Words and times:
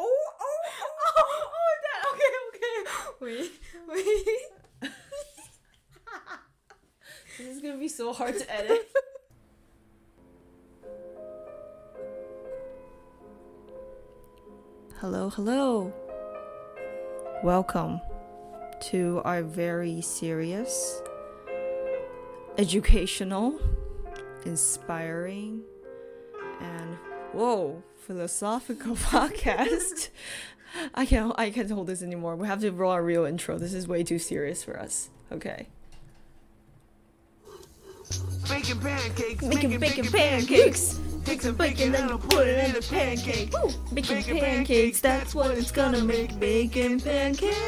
Oh, 0.00 0.30
oh, 0.40 0.58
oh, 0.70 1.12
oh, 1.18 1.50
oh, 1.54 1.74
that. 1.82 2.02
Okay, 2.14 2.32
okay. 2.48 2.78
Wait, 3.20 3.50
wait. 3.88 4.90
this 7.38 7.48
is 7.48 7.60
gonna 7.60 7.78
be 7.78 7.88
so 7.88 8.12
hard 8.12 8.38
to 8.38 8.54
edit. 8.54 8.88
hello, 15.00 15.30
hello. 15.30 15.92
Welcome 17.42 18.00
to 18.90 19.20
our 19.24 19.42
very 19.42 20.00
serious, 20.00 21.02
educational, 22.56 23.58
inspiring, 24.44 25.62
and 26.60 26.96
whoa, 27.32 27.82
philosophical 28.06 28.96
podcast. 28.96 30.08
I 30.94 31.06
can't 31.06 31.32
I 31.36 31.50
can't 31.50 31.70
hold 31.70 31.86
this 31.86 32.02
anymore. 32.02 32.36
We 32.36 32.46
have 32.46 32.60
to 32.60 32.70
roll 32.70 32.92
our 32.92 33.02
real 33.02 33.24
intro. 33.24 33.58
This 33.58 33.72
is 33.72 33.88
way 33.88 34.02
too 34.04 34.18
serious 34.18 34.62
for 34.62 34.78
us. 34.78 35.10
Okay. 35.32 35.66
Bacon 38.48 38.80
pancakes. 38.80 39.42
Making 39.44 39.78
bacon 39.78 40.06
pancakes. 40.06 41.00
Take 41.24 41.42
some 41.42 41.56
bacon 41.56 41.94
and 41.94 42.10
I'll 42.10 42.18
put 42.18 42.46
it 42.46 42.64
in 42.64 42.72
the 42.72 42.80
pancake. 42.80 43.52
Woo! 43.52 43.70
Bacon 43.92 44.38
pancakes, 44.38 45.00
that's 45.00 45.34
what 45.34 45.50
it's 45.50 45.70
gonna 45.70 46.02
make. 46.02 46.38
Bacon 46.40 47.00
pancakes. 47.00 47.58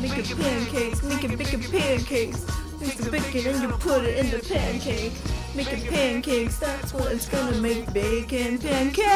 Making 0.00 0.36
pancakes, 0.36 1.02
making 1.02 1.36
bacon 1.36 1.62
pancakes. 1.62 2.46
Take 2.78 2.92
some 2.92 3.10
bacon 3.10 3.54
and 3.54 3.62
you 3.62 3.68
put 3.78 4.04
it 4.04 4.18
in 4.18 4.30
the 4.30 4.46
pancake. 4.46 5.12
Making 5.54 5.86
pancakes, 5.86 6.58
that's 6.58 6.94
what 6.94 7.12
it's 7.12 7.28
gonna 7.28 7.58
make. 7.58 7.92
Bacon 7.92 8.58
pancakes. 8.58 9.12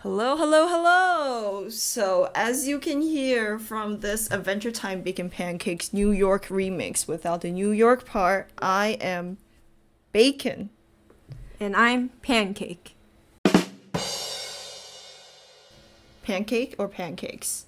Hello, 0.00 0.38
hello, 0.38 0.66
hello! 0.66 1.68
So, 1.68 2.30
as 2.34 2.66
you 2.66 2.78
can 2.78 3.02
hear 3.02 3.58
from 3.58 4.00
this 4.00 4.30
Adventure 4.30 4.70
Time 4.70 5.02
Bacon 5.02 5.28
Pancakes 5.28 5.92
New 5.92 6.12
York 6.12 6.46
remix 6.46 7.06
without 7.06 7.42
the 7.42 7.50
New 7.50 7.70
York 7.72 8.06
part, 8.06 8.48
I 8.58 8.96
am 9.02 9.36
Bacon. 10.12 10.70
And 11.60 11.76
I'm 11.76 12.08
Pancake. 12.22 12.96
Pancake 16.22 16.74
or 16.78 16.88
pancakes? 16.88 17.66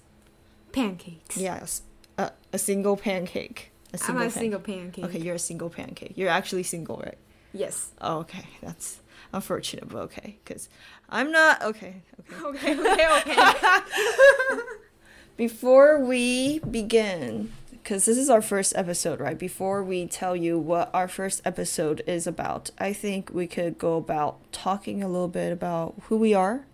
Pancakes. 0.71 1.37
Yes, 1.37 1.83
a, 2.17 2.31
a 2.51 2.57
single 2.57 2.97
pancake. 2.97 3.71
A 4.03 4.09
I'm 4.11 4.17
a 4.17 4.19
pan- 4.21 4.31
single 4.31 4.59
pancake. 4.59 5.05
Okay, 5.05 5.19
you're 5.19 5.35
a 5.35 5.39
single 5.39 5.69
pancake. 5.69 6.13
You're 6.15 6.29
actually 6.29 6.63
single, 6.63 6.97
right? 6.97 7.17
Yes. 7.53 7.91
Oh, 8.01 8.19
okay. 8.19 8.45
That's 8.61 8.99
unfortunate, 9.33 9.87
but 9.89 9.99
okay. 10.03 10.37
Because 10.43 10.69
I'm 11.09 11.31
not. 11.31 11.61
Okay, 11.63 12.01
okay. 12.19 12.35
Okay, 12.45 12.79
okay, 12.79 13.07
okay. 13.19 14.59
Before 15.37 15.99
we 15.99 16.59
begin, 16.59 17.51
because 17.71 18.05
this 18.05 18.17
is 18.17 18.29
our 18.29 18.41
first 18.41 18.73
episode, 18.75 19.19
right? 19.19 19.37
Before 19.37 19.83
we 19.83 20.07
tell 20.07 20.33
you 20.35 20.57
what 20.57 20.89
our 20.93 21.07
first 21.09 21.41
episode 21.43 22.01
is 22.07 22.25
about, 22.25 22.71
I 22.79 22.93
think 22.93 23.31
we 23.33 23.45
could 23.47 23.77
go 23.77 23.97
about 23.97 24.37
talking 24.53 25.03
a 25.03 25.09
little 25.09 25.27
bit 25.27 25.51
about 25.51 25.95
who 26.03 26.15
we 26.17 26.33
are 26.33 26.65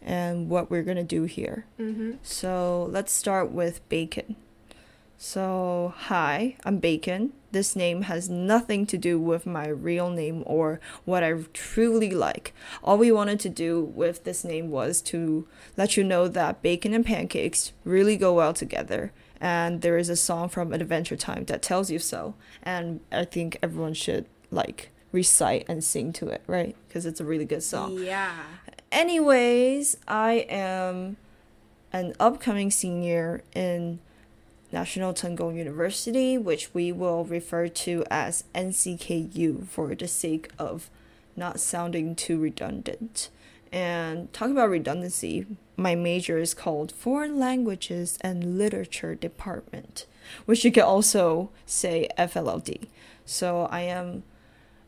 and 0.00 0.48
what 0.48 0.70
we're 0.70 0.84
going 0.84 0.96
to 0.96 1.02
do 1.02 1.24
here. 1.24 1.66
mm-hmm. 1.78 2.12
So 2.22 2.88
let's 2.90 3.12
start 3.12 3.50
with 3.50 3.86
Bacon. 3.88 4.36
So, 5.20 5.94
hi, 5.96 6.54
I'm 6.64 6.78
Bacon. 6.78 7.32
This 7.50 7.74
name 7.74 8.02
has 8.02 8.30
nothing 8.30 8.86
to 8.86 8.96
do 8.96 9.18
with 9.18 9.46
my 9.46 9.66
real 9.66 10.10
name 10.10 10.44
or 10.46 10.78
what 11.04 11.24
I 11.24 11.32
truly 11.52 12.10
like. 12.10 12.54
All 12.84 12.96
we 12.96 13.10
wanted 13.10 13.40
to 13.40 13.48
do 13.48 13.82
with 13.82 14.22
this 14.22 14.44
name 14.44 14.70
was 14.70 15.02
to 15.02 15.48
let 15.76 15.96
you 15.96 16.04
know 16.04 16.28
that 16.28 16.62
bacon 16.62 16.94
and 16.94 17.04
pancakes 17.04 17.72
really 17.82 18.16
go 18.16 18.32
well 18.32 18.54
together. 18.54 19.10
And 19.40 19.82
there 19.82 19.98
is 19.98 20.08
a 20.08 20.14
song 20.14 20.50
from 20.50 20.72
Adventure 20.72 21.16
Time 21.16 21.46
that 21.46 21.62
tells 21.62 21.90
you 21.90 21.98
so. 21.98 22.34
And 22.62 23.00
I 23.10 23.24
think 23.24 23.58
everyone 23.60 23.94
should 23.94 24.26
like 24.52 24.90
recite 25.10 25.64
and 25.68 25.82
sing 25.82 26.12
to 26.12 26.28
it, 26.28 26.42
right? 26.46 26.76
Because 26.86 27.06
it's 27.06 27.20
a 27.20 27.24
really 27.24 27.44
good 27.44 27.64
song. 27.64 27.98
Yeah. 27.98 28.36
Anyways, 28.92 29.96
I 30.06 30.46
am 30.48 31.16
an 31.92 32.14
upcoming 32.20 32.70
senior 32.70 33.42
in 33.52 33.98
National 34.70 35.14
Cheng 35.14 35.36
Kung 35.36 35.56
University, 35.56 36.36
which 36.36 36.74
we 36.74 36.92
will 36.92 37.24
refer 37.24 37.68
to 37.68 38.04
as 38.10 38.44
NCKU 38.54 39.66
for 39.66 39.94
the 39.94 40.08
sake 40.08 40.50
of 40.58 40.90
not 41.36 41.60
sounding 41.60 42.14
too 42.14 42.38
redundant. 42.38 43.30
And 43.72 44.32
talking 44.32 44.52
about 44.52 44.70
redundancy, 44.70 45.46
my 45.76 45.94
major 45.94 46.38
is 46.38 46.54
called 46.54 46.92
Foreign 46.92 47.38
Languages 47.38 48.18
and 48.20 48.58
Literature 48.58 49.14
Department, 49.14 50.06
which 50.46 50.64
you 50.64 50.72
can 50.72 50.82
also 50.82 51.50
say 51.64 52.08
FLLD. 52.18 52.88
So 53.24 53.68
I 53.70 53.82
am, 53.82 54.22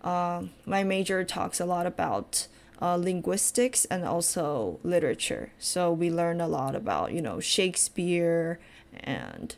uh, 0.02 0.44
my 0.66 0.82
major 0.82 1.24
talks 1.24 1.60
a 1.60 1.66
lot 1.66 1.86
about 1.86 2.48
uh, 2.82 2.96
linguistics 2.96 3.84
and 3.86 4.04
also 4.04 4.80
literature. 4.82 5.52
So 5.58 5.92
we 5.92 6.10
learn 6.10 6.40
a 6.40 6.48
lot 6.48 6.74
about, 6.74 7.12
you 7.12 7.20
know, 7.20 7.40
Shakespeare 7.40 8.58
and 8.98 9.54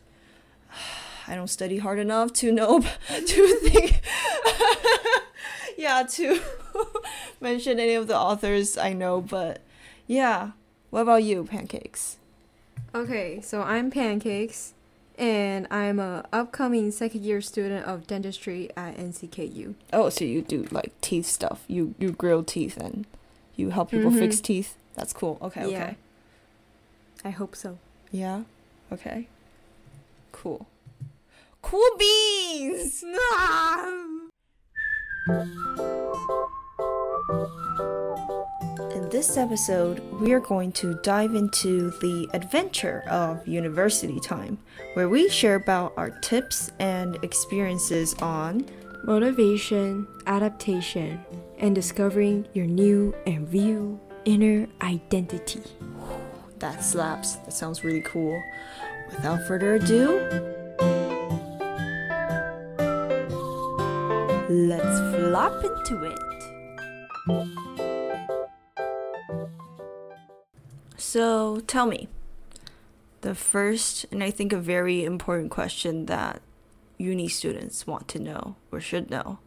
I 1.28 1.34
don't 1.37 1.49
study 1.49 1.78
hard 1.78 1.99
enough 1.99 2.33
to 2.34 2.50
know 2.53 2.81
to 3.09 3.56
think 3.62 4.00
yeah, 5.78 6.03
to 6.03 6.41
mention 7.41 7.78
any 7.78 7.94
of 7.94 8.06
the 8.09 8.16
authors 8.19 8.77
I 8.77 8.93
know, 8.93 9.21
but 9.21 9.60
yeah. 10.06 10.50
What 10.91 11.03
about 11.03 11.22
you, 11.25 11.44
pancakes? 11.44 12.16
Okay, 12.94 13.41
so 13.41 13.62
I'm 13.62 13.91
Pancakes, 13.91 14.75
and 15.16 15.66
I'm 15.71 15.99
a 15.99 16.27
upcoming 16.33 16.91
second 16.91 17.22
year 17.25 17.41
student 17.41 17.87
of 17.87 18.06
dentistry 18.06 18.69
at 18.77 18.97
NCKU. 18.99 19.75
Oh, 19.93 20.10
so 20.10 20.25
you 20.25 20.43
do 20.43 20.66
like 20.71 20.93
teeth 21.00 21.25
stuff. 21.27 21.65
You 21.69 21.94
you 21.99 22.10
grill 22.12 22.43
teeth 22.44 22.77
and 22.77 23.06
you 23.56 23.71
help 23.71 23.91
people 23.93 24.10
Mhm. 24.10 24.19
fix 24.19 24.41
teeth. 24.41 24.77
That's 24.94 25.15
cool. 25.15 25.39
Okay, 25.41 25.71
Yeah. 25.71 25.83
okay. 25.84 25.97
I 27.25 27.31
hope 27.31 27.56
so. 27.56 27.78
Yeah. 28.10 28.43
Okay. 28.93 29.28
Cool. 30.42 30.66
Cool 31.62 31.88
beans. 32.00 33.04
In 38.92 39.08
this 39.10 39.36
episode, 39.36 40.00
we 40.20 40.32
are 40.32 40.41
going 40.41 40.72
to 40.72 40.94
dive 41.04 41.36
into 41.36 41.91
the 42.00 42.28
adventure 42.34 43.04
of 43.08 43.47
university 43.47 44.19
time, 44.19 44.58
where 44.94 45.08
we 45.08 45.28
share 45.28 45.54
about 45.54 45.92
our 45.97 46.10
tips 46.10 46.72
and 46.80 47.16
experiences 47.22 48.14
on 48.14 48.66
Motivation, 49.04 50.09
adaptation, 50.26 51.24
and 51.59 51.72
discovering 51.72 52.48
your 52.53 52.66
new 52.66 53.14
and 53.26 53.53
real 53.53 54.00
inner 54.24 54.66
identity. 54.80 55.62
that 56.59 56.82
slaps. 56.82 57.34
That 57.36 57.53
sounds 57.53 57.84
really 57.84 58.03
cool. 58.03 58.41
Without 59.12 59.46
further 59.46 59.74
ado, 59.76 60.18
let's 64.48 64.98
flop 65.14 65.64
into 65.64 66.04
it. 66.04 66.18
So, 70.96 71.60
tell 71.60 71.86
me, 71.86 72.08
the 73.20 73.34
first 73.34 74.06
and 74.10 74.22
I 74.24 74.30
think 74.30 74.52
a 74.52 74.58
very 74.58 75.04
important 75.04 75.50
question 75.50 76.06
that 76.06 76.42
uni 76.98 77.28
students 77.28 77.86
want 77.86 78.08
to 78.08 78.18
know 78.18 78.56
or 78.70 78.80
should 78.80 79.10
know 79.10 79.38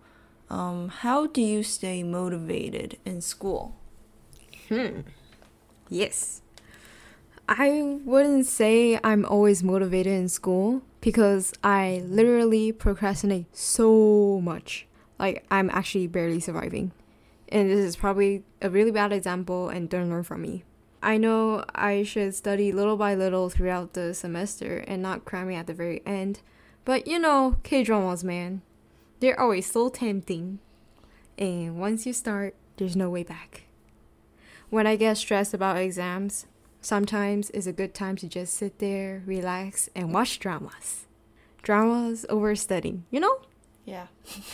um, 0.49 0.89
how 0.89 1.27
do 1.27 1.41
you 1.41 1.63
stay 1.63 2.03
motivated 2.03 2.97
in 3.06 3.21
school? 3.21 3.75
Hmm. 4.69 5.01
Yes. 5.89 6.41
I 7.47 8.00
wouldn't 8.03 8.47
say 8.47 9.00
I'm 9.03 9.24
always 9.25 9.63
motivated 9.63 10.13
in 10.13 10.30
school 10.30 10.81
because 11.00 11.53
I 11.63 12.03
literally 12.06 12.71
procrastinate 12.71 13.56
so 13.56 14.42
much. 14.42 14.88
Like, 15.19 15.45
I'm 15.51 15.69
actually 15.69 16.07
barely 16.07 16.39
surviving. 16.39 16.92
And 17.50 17.69
this 17.69 17.80
is 17.80 17.95
probably 17.95 18.44
a 18.62 18.69
really 18.69 18.92
bad 18.92 19.13
example 19.13 19.69
and 19.69 19.88
don't 19.89 20.09
learn 20.09 20.24
from 20.24 20.42
me. 20.42 20.63
I 21.03 21.18
know 21.18 21.63
I 21.75 22.01
should 22.01 22.33
study 22.33 22.71
little 22.71 22.97
by 22.97 23.13
little 23.13 23.51
throughout 23.51 23.94
the 23.94 24.15
semester 24.15 24.77
and 24.88 25.03
not 25.03 25.24
cramming 25.24 25.56
at 25.56 25.68
the 25.68 25.74
very 25.74 26.01
end. 26.03 26.42
But 26.83 27.06
you 27.06 27.19
know, 27.19 27.57
K 27.62 27.83
dramas, 27.83 28.24
man. 28.24 28.63
They're 29.19 29.39
always 29.39 29.71
so 29.71 29.89
tempting. 29.89 30.59
And 31.38 31.80
once 31.80 32.07
you 32.07 32.13
start, 32.13 32.56
there's 32.77 32.95
no 32.95 33.12
way 33.12 33.21
back. 33.21 33.63
When 34.71 34.88
I 34.88 34.95
get 34.95 35.18
stressed 35.18 35.53
about 35.53 35.77
exams, 35.77 36.47
sometimes 36.85 37.49
it's 37.49 37.67
a 37.67 37.73
good 37.73 37.93
time 37.93 38.15
to 38.17 38.29
just 38.29 38.53
sit 38.53 38.79
there, 38.79 39.23
relax, 39.25 39.89
and 39.95 40.13
watch 40.13 40.39
dramas. 40.39 41.07
Dramas 41.63 42.25
over 42.29 42.55
studying, 42.55 43.05
you 43.09 43.19
know? 43.19 43.39
Yeah. 43.85 44.07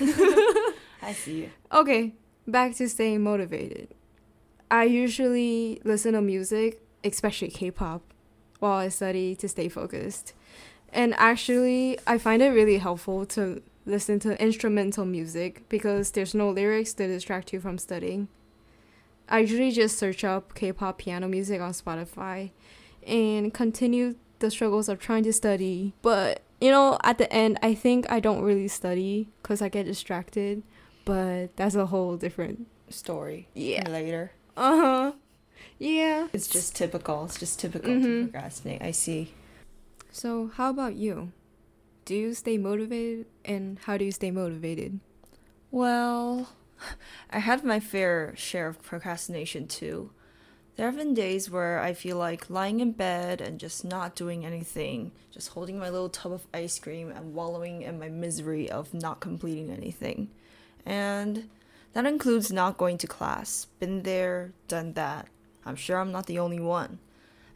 I 1.02 1.14
see 1.14 1.42
you. 1.42 1.50
Okay, 1.72 2.14
back 2.48 2.76
to 2.76 2.88
staying 2.88 3.22
motivated. 3.22 3.90
I 4.70 4.86
usually 4.86 5.82
listen 5.84 6.14
to 6.14 6.22
music, 6.22 6.82
especially 7.04 7.50
K-pop, 7.50 8.02
while 8.60 8.78
I 8.78 8.88
study 8.88 9.36
to 9.36 9.50
stay 9.50 9.68
focused. 9.68 10.34
And 10.94 11.14
actually, 11.16 12.00
I 12.08 12.18
find 12.18 12.42
it 12.42 12.50
really 12.50 12.78
helpful 12.78 13.26
to 13.28 13.62
listen 13.86 14.20
to 14.20 14.42
instrumental 14.42 15.06
music 15.06 15.68
because 15.68 16.12
there's 16.12 16.34
no 16.34 16.50
lyrics 16.50 16.94
to 16.94 17.08
distract 17.08 17.52
you 17.52 17.60
from 17.60 17.78
studying. 17.78 18.30
I 19.32 19.40
usually 19.40 19.72
just 19.72 19.98
search 19.98 20.24
up 20.24 20.54
K-pop 20.56 20.98
piano 21.00 21.28
music 21.28 21.62
on 21.62 21.72
Spotify 21.72 22.52
and 23.08 23.54
continue 23.54 24.16
the 24.40 24.52
struggles 24.52 24.90
of 24.90 25.00
trying 25.00 25.24
to 25.24 25.34
study. 25.34 25.94
But, 26.02 26.42
you 26.60 26.70
know, 26.70 26.98
at 27.04 27.18
the 27.18 27.32
end, 27.34 27.58
I 27.64 27.74
think 27.74 28.06
I 28.12 28.20
don't 28.20 28.42
really 28.44 28.68
study 28.68 29.30
cuz 29.42 29.62
I 29.62 29.70
get 29.70 29.86
distracted, 29.86 30.64
but 31.06 31.56
that's 31.56 31.76
a 31.76 31.88
whole 31.88 32.18
different 32.18 32.68
Story. 32.90 33.48
Yeah. 33.54 33.88
Later. 33.90 34.34
Uh-huh. 34.58 35.14
Yeah. 35.80 36.28
It's 36.34 36.48
just 36.48 36.76
typical. 36.76 37.24
It's 37.26 37.40
just 37.40 37.58
typical 37.58 37.90
Mhm. 37.92 38.04
to 38.04 38.24
procrastinate. 38.32 38.82
I 38.82 38.92
see. 38.92 39.32
So, 40.12 40.52
how 40.56 40.70
about 40.70 40.96
you? 40.96 41.32
Do 42.04 42.16
you 42.16 42.34
stay 42.34 42.58
motivated 42.58 43.28
and 43.46 43.80
how 43.86 43.96
do 43.96 44.04
you 44.04 44.12
stay 44.12 44.30
motivated? 44.30 45.00
Well, 45.72 46.50
I 47.30 47.40
had 47.40 47.64
my 47.64 47.80
fair 47.80 48.34
share 48.36 48.68
of 48.68 48.82
procrastination 48.82 49.68
too. 49.68 50.12
There 50.78 50.86
have 50.86 50.98
been 50.98 51.14
days 51.14 51.50
where 51.50 51.80
I 51.80 51.94
feel 51.94 52.18
like 52.18 52.50
lying 52.50 52.80
in 52.80 52.94
bed 52.94 53.42
and 53.42 53.60
just 53.60 53.84
not 53.84 54.16
doing 54.16 54.46
anything, 54.46 55.12
just 55.30 55.50
holding 55.50 55.78
my 55.78 55.90
little 55.90 56.10
tub 56.10 56.32
of 56.32 56.48
ice 56.54 56.80
cream 56.80 57.12
and 57.12 57.34
wallowing 57.34 57.82
in 57.82 58.00
my 58.00 58.10
misery 58.10 58.70
of 58.70 58.94
not 58.94 59.20
completing 59.20 59.70
anything. 59.70 60.30
And 60.86 61.50
that 61.94 62.06
includes 62.06 62.52
not 62.52 62.78
going 62.78 62.98
to 63.00 63.08
class. 63.08 63.66
Been 63.80 64.04
there, 64.04 64.54
done 64.68 64.94
that. 64.94 65.28
I'm 65.66 65.76
sure 65.76 65.98
I'm 66.00 66.12
not 66.12 66.26
the 66.26 66.40
only 66.40 66.60
one. 66.60 67.00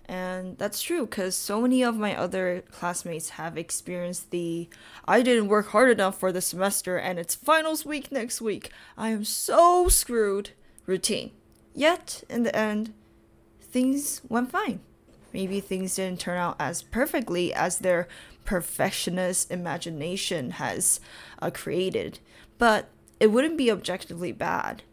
And 0.07 0.57
that's 0.57 0.81
true 0.81 1.05
because 1.05 1.35
so 1.35 1.61
many 1.61 1.83
of 1.83 1.97
my 1.97 2.15
other 2.15 2.63
classmates 2.71 3.29
have 3.29 3.57
experienced 3.57 4.31
the 4.31 4.69
I 5.07 5.21
didn't 5.21 5.47
work 5.47 5.69
hard 5.69 5.89
enough 5.89 6.19
for 6.19 6.31
the 6.31 6.41
semester 6.41 6.97
and 6.97 7.17
it's 7.17 7.33
finals 7.33 7.85
week 7.85 8.11
next 8.11 8.39
week. 8.39 8.71
I 8.97 9.09
am 9.09 9.23
so 9.23 9.87
screwed 9.87 10.51
routine. 10.85 11.31
Yet, 11.73 12.23
in 12.29 12.43
the 12.43 12.55
end, 12.55 12.93
things 13.59 14.21
went 14.29 14.51
fine. 14.51 14.79
Maybe 15.33 15.59
things 15.59 15.95
didn't 15.95 16.21
turn 16.21 16.37
out 16.37 16.55
as 16.59 16.81
perfectly 16.81 17.53
as 17.53 17.79
their 17.79 18.07
perfectionist 18.45 19.51
imagination 19.51 20.51
has 20.51 21.01
uh, 21.41 21.49
created, 21.49 22.19
but 22.57 22.87
it 23.19 23.27
wouldn't 23.27 23.57
be 23.57 23.69
objectively 23.69 24.31
bad. 24.31 24.83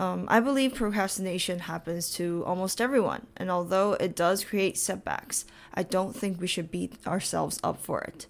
Um, 0.00 0.24
I 0.28 0.40
believe 0.40 0.76
procrastination 0.76 1.58
happens 1.58 2.08
to 2.14 2.42
almost 2.46 2.80
everyone, 2.80 3.26
and 3.36 3.50
although 3.50 3.98
it 4.00 4.16
does 4.16 4.44
create 4.44 4.78
setbacks, 4.78 5.44
I 5.74 5.82
don't 5.82 6.16
think 6.16 6.40
we 6.40 6.46
should 6.46 6.70
beat 6.70 6.94
ourselves 7.06 7.60
up 7.62 7.82
for 7.82 8.00
it. 8.00 8.26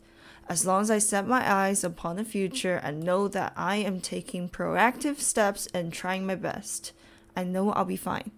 As 0.48 0.66
long 0.66 0.82
as 0.82 0.90
I 0.90 0.98
set 0.98 1.28
my 1.28 1.48
eyes 1.48 1.84
upon 1.84 2.16
the 2.16 2.24
future 2.24 2.80
and 2.82 3.04
know 3.04 3.28
that 3.28 3.52
I 3.56 3.76
am 3.76 4.00
taking 4.00 4.48
proactive 4.48 5.20
steps 5.20 5.68
and 5.72 5.92
trying 5.92 6.26
my 6.26 6.34
best, 6.34 6.92
I 7.36 7.44
know 7.44 7.70
I'll 7.70 7.84
be 7.84 7.94
fine. 7.94 8.32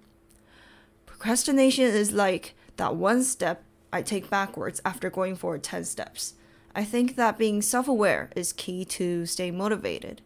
Procrastination 1.07 1.87
is 1.87 2.13
like 2.13 2.55
that 2.77 2.97
one 2.97 3.23
step 3.23 3.65
I 3.91 4.03
take 4.03 4.29
backwards 4.29 4.83
after 4.85 5.09
going 5.09 5.37
forward 5.37 5.63
10 5.63 5.87
steps. 5.87 6.35
I 6.75 6.85
think 6.85 7.17
that 7.17 7.39
being 7.39 7.63
self 7.63 7.89
aware 7.89 8.29
is 8.37 8.53
key 8.53 8.85
to 8.85 9.25
stay 9.25 9.51
motivated. 9.51 10.21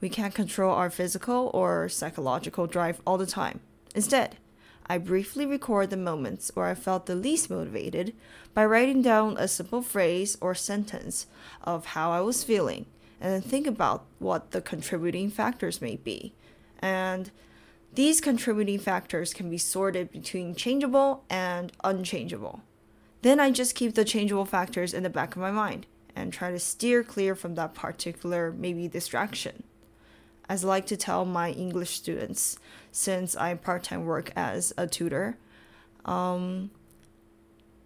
We 0.00 0.08
can't 0.08 0.34
control 0.34 0.74
our 0.74 0.90
physical 0.90 1.50
or 1.52 1.88
psychological 1.88 2.66
drive 2.66 3.00
all 3.06 3.18
the 3.18 3.26
time. 3.26 3.60
Instead, 3.94 4.36
I 4.86 4.98
briefly 4.98 5.44
record 5.44 5.90
the 5.90 5.96
moments 5.96 6.50
where 6.54 6.66
I 6.66 6.74
felt 6.74 7.06
the 7.06 7.14
least 7.14 7.50
motivated 7.50 8.14
by 8.54 8.64
writing 8.64 9.02
down 9.02 9.36
a 9.36 9.48
simple 9.48 9.82
phrase 9.82 10.38
or 10.40 10.54
sentence 10.54 11.26
of 11.62 11.86
how 11.86 12.10
I 12.12 12.20
was 12.20 12.44
feeling 12.44 12.86
and 13.20 13.32
then 13.32 13.42
think 13.42 13.66
about 13.66 14.06
what 14.18 14.52
the 14.52 14.60
contributing 14.60 15.30
factors 15.30 15.82
may 15.82 15.96
be. 15.96 16.32
And 16.80 17.30
these 17.94 18.20
contributing 18.20 18.78
factors 18.78 19.34
can 19.34 19.50
be 19.50 19.58
sorted 19.58 20.12
between 20.12 20.54
changeable 20.54 21.24
and 21.28 21.72
unchangeable. 21.82 22.62
Then 23.22 23.40
I 23.40 23.50
just 23.50 23.74
keep 23.74 23.94
the 23.94 24.04
changeable 24.04 24.44
factors 24.44 24.94
in 24.94 25.02
the 25.02 25.10
back 25.10 25.34
of 25.34 25.42
my 25.42 25.50
mind 25.50 25.86
and 26.14 26.32
try 26.32 26.50
to 26.50 26.58
steer 26.58 27.02
clear 27.02 27.34
from 27.34 27.56
that 27.56 27.74
particular 27.74 28.52
maybe 28.56 28.86
distraction. 28.86 29.64
As 30.48 30.64
I 30.64 30.68
like 30.68 30.86
to 30.86 30.96
tell 30.96 31.24
my 31.24 31.50
English 31.50 31.90
students, 31.90 32.58
since 32.90 33.36
I 33.36 33.54
part 33.54 33.84
time 33.84 34.06
work 34.06 34.32
as 34.34 34.72
a 34.78 34.86
tutor, 34.86 35.36
um, 36.04 36.70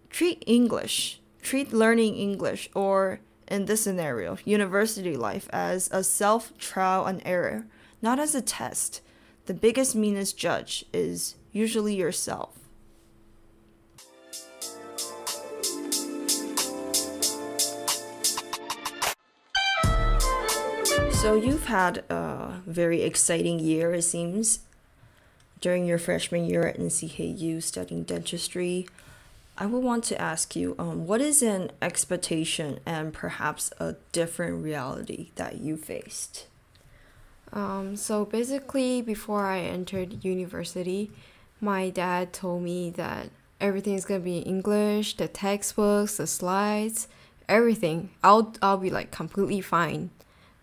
treat 0.09 0.43
English, 0.47 1.19
treat 1.41 1.73
learning 1.73 2.15
English, 2.15 2.69
or 2.73 3.19
in 3.47 3.65
this 3.65 3.83
scenario, 3.83 4.37
university 4.45 5.17
life, 5.17 5.49
as 5.51 5.89
a 5.91 6.03
self 6.03 6.57
trial 6.57 7.05
and 7.05 7.21
error, 7.25 7.65
not 8.01 8.19
as 8.19 8.33
a 8.33 8.41
test. 8.41 9.01
The 9.45 9.53
biggest 9.53 9.93
meanest 9.93 10.37
judge 10.37 10.85
is 10.93 11.35
usually 11.51 11.95
yourself. 11.95 12.62
So 21.23 21.35
you've 21.35 21.67
had 21.67 21.99
a 22.09 22.61
very 22.67 23.01
exciting 23.01 23.57
year, 23.57 23.93
it 23.93 24.01
seems, 24.01 24.59
during 25.61 25.85
your 25.85 25.97
freshman 25.97 26.43
year 26.43 26.67
at 26.67 26.77
NCKU 26.77 27.63
studying 27.63 28.03
dentistry. 28.03 28.89
I 29.57 29.67
would 29.67 29.81
want 29.81 30.03
to 30.03 30.19
ask 30.19 30.53
you, 30.53 30.75
um, 30.77 31.07
what 31.07 31.21
is 31.21 31.41
an 31.41 31.71
expectation 31.81 32.81
and 32.85 33.13
perhaps 33.13 33.71
a 33.79 33.95
different 34.11 34.65
reality 34.65 35.29
that 35.35 35.61
you 35.61 35.77
faced? 35.77 36.47
Um, 37.53 37.95
so 37.95 38.25
basically, 38.25 39.01
before 39.01 39.45
I 39.45 39.59
entered 39.59 40.25
university, 40.25 41.09
my 41.61 41.89
dad 41.89 42.33
told 42.33 42.63
me 42.63 42.89
that 42.97 43.29
everything's 43.61 44.03
gonna 44.03 44.19
be 44.19 44.39
in 44.39 44.43
English, 44.43 45.15
the 45.15 45.29
textbooks, 45.29 46.17
the 46.17 46.27
slides, 46.27 47.07
everything. 47.47 48.09
I'll 48.21 48.53
I'll 48.61 48.75
be 48.75 48.89
like 48.89 49.11
completely 49.11 49.61
fine. 49.61 50.09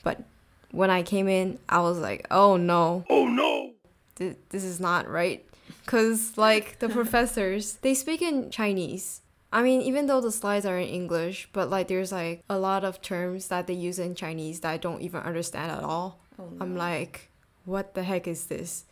But 0.03 0.25
when 0.73 0.91
I 0.91 1.03
came 1.03 1.29
in, 1.29 1.59
I 1.69 1.81
was 1.81 1.99
like, 1.99 2.27
oh 2.31 2.57
no, 2.57 3.05
Oh 3.09 3.27
no! 3.27 3.73
th- 4.17 4.37
this 4.51 4.65
is 4.65 4.81
not 4.81 5.09
right. 5.09 5.45
Cause 5.87 6.37
like 6.37 6.79
the 6.79 6.89
professors, 7.01 7.75
they 7.83 7.95
speak 7.95 8.23
in 8.23 8.51
Chinese. 8.51 9.23
I 9.53 9.63
mean, 9.63 9.81
even 9.83 10.07
though 10.07 10.21
the 10.21 10.31
slides 10.31 10.65
are 10.65 10.79
in 10.79 10.89
English, 10.89 11.49
but 11.53 11.71
like 11.71 11.89
there's 11.89 12.13
like 12.13 12.45
a 12.49 12.59
lot 12.59 12.85
of 12.85 13.03
terms 13.03 13.49
that 13.49 13.67
they 13.67 13.75
use 13.75 13.99
in 13.99 14.15
Chinese 14.15 14.61
that 14.61 14.71
I 14.71 14.77
don't 14.77 15.03
even 15.03 15.23
understand 15.23 15.73
at 15.73 15.83
all. 15.83 16.21
Oh, 16.39 16.53
I'm 16.61 16.77
like, 16.77 17.31
what 17.65 17.95
the 17.95 18.05
heck 18.05 18.29
is 18.29 18.47
this? 18.47 18.85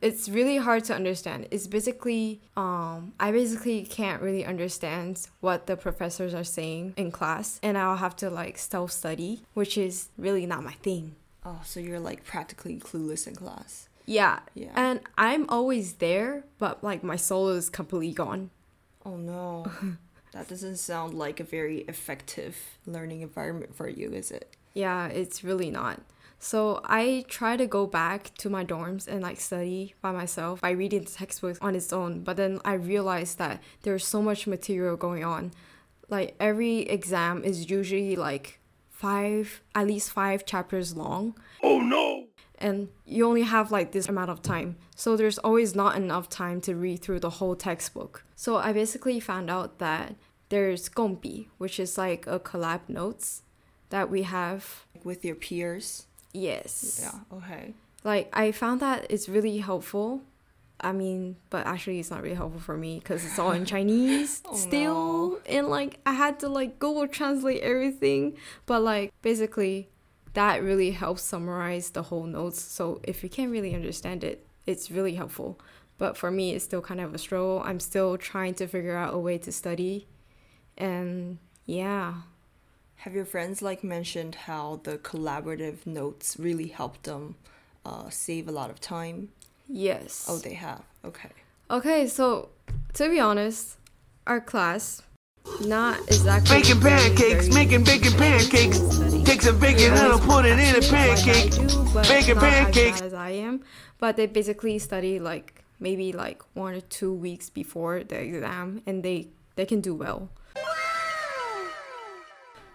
It's 0.00 0.28
really 0.28 0.58
hard 0.58 0.84
to 0.84 0.94
understand. 0.94 1.48
It's 1.50 1.66
basically, 1.66 2.40
um, 2.56 3.12
I 3.18 3.32
basically 3.32 3.84
can't 3.84 4.22
really 4.22 4.44
understand 4.44 5.26
what 5.40 5.66
the 5.66 5.76
professors 5.76 6.34
are 6.34 6.44
saying 6.44 6.94
in 6.96 7.10
class, 7.10 7.58
and 7.62 7.76
I'll 7.76 7.96
have 7.96 8.14
to 8.16 8.30
like 8.30 8.58
self 8.58 8.92
study, 8.92 9.42
which 9.54 9.76
is 9.76 10.08
really 10.16 10.46
not 10.46 10.62
my 10.62 10.74
thing. 10.74 11.16
Oh, 11.44 11.60
so 11.64 11.80
you're 11.80 12.00
like 12.00 12.24
practically 12.24 12.76
clueless 12.78 13.26
in 13.26 13.34
class. 13.34 13.88
Yeah. 14.06 14.40
Yeah. 14.54 14.72
And 14.74 15.00
I'm 15.16 15.48
always 15.50 15.94
there, 15.94 16.44
but 16.58 16.82
like 16.82 17.02
my 17.02 17.16
soul 17.16 17.50
is 17.50 17.68
completely 17.68 18.12
gone. 18.12 18.50
Oh 19.04 19.16
no. 19.16 19.70
that 20.32 20.48
doesn't 20.48 20.76
sound 20.76 21.14
like 21.14 21.40
a 21.40 21.44
very 21.44 21.80
effective 21.80 22.56
learning 22.86 23.20
environment 23.20 23.74
for 23.74 23.88
you, 23.88 24.12
is 24.12 24.30
it? 24.30 24.56
Yeah, 24.74 25.08
it's 25.08 25.42
really 25.42 25.70
not. 25.70 26.00
So 26.38 26.80
I 26.84 27.24
try 27.28 27.56
to 27.56 27.66
go 27.66 27.86
back 27.86 28.32
to 28.38 28.48
my 28.48 28.64
dorms 28.64 29.08
and 29.08 29.22
like 29.22 29.40
study 29.40 29.94
by 30.00 30.12
myself 30.12 30.60
by 30.60 30.70
reading 30.70 31.04
the 31.04 31.10
textbooks 31.10 31.58
on 31.60 31.74
its 31.74 31.92
own. 31.92 32.22
But 32.22 32.36
then 32.36 32.60
I 32.64 32.74
realized 32.74 33.38
that 33.38 33.60
there's 33.82 34.06
so 34.06 34.22
much 34.22 34.46
material 34.46 34.96
going 34.96 35.24
on. 35.24 35.52
Like 36.08 36.36
every 36.38 36.80
exam 36.80 37.44
is 37.44 37.68
usually 37.68 38.16
like 38.16 38.60
five, 38.88 39.62
at 39.74 39.86
least 39.86 40.10
five 40.12 40.46
chapters 40.46 40.96
long. 40.96 41.36
Oh 41.62 41.80
no! 41.80 42.26
And 42.60 42.88
you 43.04 43.26
only 43.26 43.42
have 43.42 43.70
like 43.70 43.92
this 43.92 44.08
amount 44.08 44.30
of 44.30 44.42
time. 44.42 44.76
So 44.94 45.16
there's 45.16 45.38
always 45.38 45.74
not 45.74 45.96
enough 45.96 46.28
time 46.28 46.60
to 46.62 46.74
read 46.74 47.02
through 47.02 47.20
the 47.20 47.30
whole 47.30 47.54
textbook. 47.56 48.24
So 48.34 48.56
I 48.56 48.72
basically 48.72 49.20
found 49.20 49.50
out 49.50 49.78
that 49.78 50.16
there's 50.48 50.88
Gongbi, 50.88 51.48
which 51.58 51.78
is 51.78 51.98
like 51.98 52.26
a 52.26 52.40
collab 52.40 52.88
notes 52.88 53.42
that 53.90 54.10
we 54.10 54.22
have. 54.22 54.84
With 55.04 55.24
your 55.24 55.36
peers? 55.36 56.07
Yes. 56.32 57.00
Yeah, 57.02 57.36
okay. 57.38 57.74
Like 58.04 58.28
I 58.32 58.52
found 58.52 58.80
that 58.80 59.06
it's 59.10 59.28
really 59.28 59.58
helpful. 59.58 60.22
I 60.80 60.92
mean, 60.92 61.36
but 61.50 61.66
actually 61.66 61.98
it's 61.98 62.10
not 62.10 62.22
really 62.22 62.36
helpful 62.36 62.60
for 62.60 62.76
me 62.76 63.00
because 63.00 63.24
it's 63.24 63.38
all 63.38 63.50
in 63.52 63.64
Chinese 63.74 64.42
Oh, 64.46 64.54
still. 64.54 64.94
no. 64.94 65.38
And 65.46 65.68
like 65.68 65.98
I 66.06 66.12
had 66.12 66.38
to 66.40 66.48
like 66.48 66.78
Google 66.78 67.08
translate 67.08 67.62
everything. 67.62 68.36
But 68.66 68.82
like 68.82 69.12
basically 69.22 69.88
that 70.34 70.62
really 70.62 70.92
helps 70.92 71.22
summarize 71.22 71.90
the 71.90 72.04
whole 72.04 72.24
notes. 72.24 72.60
So 72.62 73.00
if 73.02 73.24
you 73.24 73.28
can't 73.28 73.50
really 73.50 73.74
understand 73.74 74.22
it, 74.22 74.46
it's 74.66 74.90
really 74.90 75.14
helpful. 75.16 75.58
But 75.96 76.16
for 76.16 76.30
me, 76.30 76.52
it's 76.54 76.64
still 76.64 76.80
kind 76.82 77.00
of 77.00 77.12
a 77.12 77.18
struggle. 77.18 77.60
I'm 77.64 77.80
still 77.80 78.16
trying 78.16 78.54
to 78.54 78.68
figure 78.68 78.94
out 78.96 79.12
a 79.14 79.18
way 79.18 79.36
to 79.38 79.50
study. 79.50 80.06
And 80.76 81.38
yeah. 81.66 82.14
Have 83.02 83.14
your 83.14 83.24
friends 83.24 83.62
like 83.62 83.84
mentioned 83.84 84.34
how 84.34 84.80
the 84.82 84.98
collaborative 84.98 85.86
notes 85.86 86.36
really 86.38 86.68
helped 86.68 87.04
them 87.04 87.36
uh, 87.86 88.10
save 88.10 88.48
a 88.48 88.52
lot 88.52 88.70
of 88.70 88.80
time? 88.80 89.28
Yes. 89.68 90.26
Oh, 90.28 90.38
they 90.38 90.54
have. 90.54 90.82
Okay. 91.04 91.28
Okay, 91.70 92.06
so 92.06 92.48
to 92.94 93.08
be 93.08 93.20
honest, 93.20 93.76
our 94.26 94.40
class 94.40 95.02
not 95.60 95.98
exactly 96.08 96.58
Baking 96.60 96.80
very, 96.80 96.98
pancakes, 97.10 97.48
making 97.54 97.84
bacon 97.84 98.12
pancakes. 98.14 98.78
study. 98.78 99.24
Take 99.24 99.42
some 99.42 99.58
bacon 99.58 99.92
and 99.92 99.98
I'll 100.00 100.18
put 100.18 100.44
it 100.44 100.52
in 100.52 100.58
a 100.58 100.78
Actually, 100.78 101.08
like 101.08 101.24
pancake. 101.24 101.50
do, 101.52 101.68
Bacon 101.94 102.34
not 102.34 102.44
as 102.44 102.64
pancakes. 102.64 103.00
as 103.00 103.14
I 103.14 103.30
am. 103.30 103.62
But 103.98 104.16
they 104.16 104.26
basically 104.26 104.78
study 104.78 105.18
like 105.20 105.62
maybe 105.80 106.12
like 106.12 106.42
one 106.54 106.74
or 106.74 106.80
two 106.80 107.12
weeks 107.12 107.48
before 107.48 108.02
the 108.04 108.18
exam, 108.20 108.82
and 108.86 109.02
they 109.02 109.28
they 109.56 109.66
can 109.66 109.80
do 109.80 109.94
well. 109.94 110.28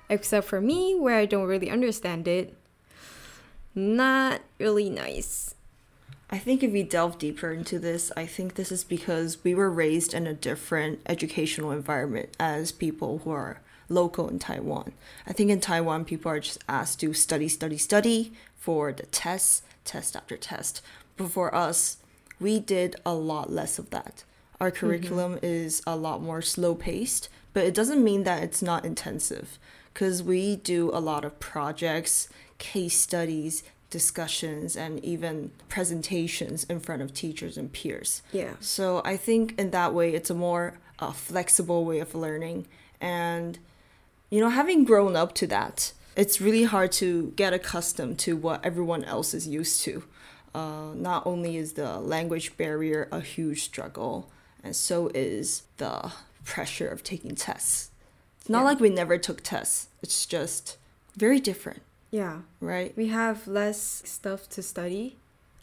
Except 0.09 0.47
for 0.47 0.61
me, 0.61 0.95
where 0.95 1.17
I 1.17 1.25
don't 1.25 1.47
really 1.47 1.69
understand 1.69 2.27
it. 2.27 2.55
Not 3.75 4.41
really 4.59 4.89
nice. 4.89 5.55
I 6.29 6.39
think 6.39 6.63
if 6.63 6.71
we 6.71 6.83
delve 6.83 7.19
deeper 7.19 7.51
into 7.51 7.77
this, 7.77 8.11
I 8.17 8.25
think 8.25 8.55
this 8.55 8.71
is 8.71 8.83
because 8.83 9.43
we 9.43 9.53
were 9.53 9.69
raised 9.69 10.13
in 10.13 10.25
a 10.25 10.33
different 10.33 10.99
educational 11.05 11.71
environment 11.71 12.29
as 12.39 12.71
people 12.71 13.19
who 13.19 13.31
are 13.31 13.61
local 13.89 14.27
in 14.29 14.39
Taiwan. 14.39 14.93
I 15.27 15.33
think 15.33 15.51
in 15.51 15.59
Taiwan, 15.59 16.05
people 16.05 16.31
are 16.31 16.39
just 16.39 16.63
asked 16.67 16.99
to 17.01 17.13
study, 17.13 17.47
study, 17.47 17.77
study 17.77 18.33
for 18.57 18.91
the 18.91 19.05
tests, 19.07 19.61
test 19.85 20.15
after 20.15 20.35
test. 20.35 20.81
But 21.17 21.29
for 21.29 21.53
us, 21.53 21.97
we 22.39 22.59
did 22.59 22.95
a 23.05 23.13
lot 23.13 23.51
less 23.51 23.77
of 23.77 23.89
that. 23.91 24.23
Our 24.59 24.71
mm-hmm. 24.71 24.79
curriculum 24.79 25.39
is 25.43 25.83
a 25.85 25.95
lot 25.95 26.21
more 26.21 26.41
slow 26.41 26.73
paced, 26.73 27.29
but 27.53 27.63
it 27.63 27.75
doesn't 27.75 28.03
mean 28.03 28.23
that 28.23 28.41
it's 28.41 28.61
not 28.61 28.85
intensive 28.85 29.59
because 29.93 30.23
we 30.23 30.55
do 30.55 30.89
a 30.91 30.99
lot 30.99 31.23
of 31.23 31.39
projects, 31.39 32.27
case 32.57 32.99
studies, 32.99 33.63
discussions, 33.89 34.75
and 34.75 35.03
even 35.05 35.51
presentations 35.69 36.63
in 36.63 36.79
front 36.79 37.01
of 37.01 37.13
teachers 37.13 37.57
and 37.57 37.71
peers. 37.71 38.23
Yeah. 38.31 38.53
So 38.59 39.01
I 39.05 39.17
think 39.17 39.57
in 39.59 39.69
that 39.71 39.93
way, 39.93 40.13
it's 40.15 40.31
a 40.31 40.33
more 40.33 40.79
uh, 40.97 41.11
flexible 41.11 41.85
way 41.85 41.99
of 41.99 42.15
learning. 42.15 42.65
And, 42.99 43.59
you 44.31 44.39
know, 44.39 44.49
having 44.49 44.83
grown 44.83 45.15
up 45.15 45.35
to 45.35 45.47
that, 45.47 45.93
it's 46.15 46.41
really 46.41 46.63
hard 46.63 46.91
to 46.93 47.33
get 47.35 47.53
accustomed 47.53 48.17
to 48.19 48.35
what 48.35 48.65
everyone 48.65 49.03
else 49.03 49.33
is 49.33 49.47
used 49.47 49.81
to. 49.81 50.03
Uh, 50.55 50.93
not 50.95 51.25
only 51.25 51.57
is 51.57 51.73
the 51.73 51.99
language 51.99 52.55
barrier 52.57 53.07
a 53.11 53.19
huge 53.19 53.63
struggle, 53.63 54.29
and 54.63 54.75
so 54.75 55.09
is 55.13 55.63
the 55.77 56.11
pressure 56.43 56.87
of 56.87 57.03
taking 57.03 57.35
tests. 57.35 57.89
It's 58.43 58.49
not 58.49 58.59
Yeah. 58.59 58.65
like 58.65 58.79
we 58.81 58.89
never 58.89 59.17
took 59.17 59.39
tests, 59.41 59.87
it's 60.01 60.25
just 60.25 60.75
very 61.15 61.39
different, 61.39 61.81
Yeah. 62.11 62.39
right? 62.59 62.91
We 62.97 63.07
have 63.07 63.47
less 63.47 64.01
stuff 64.05 64.49
to 64.49 64.61
study. 64.61 65.15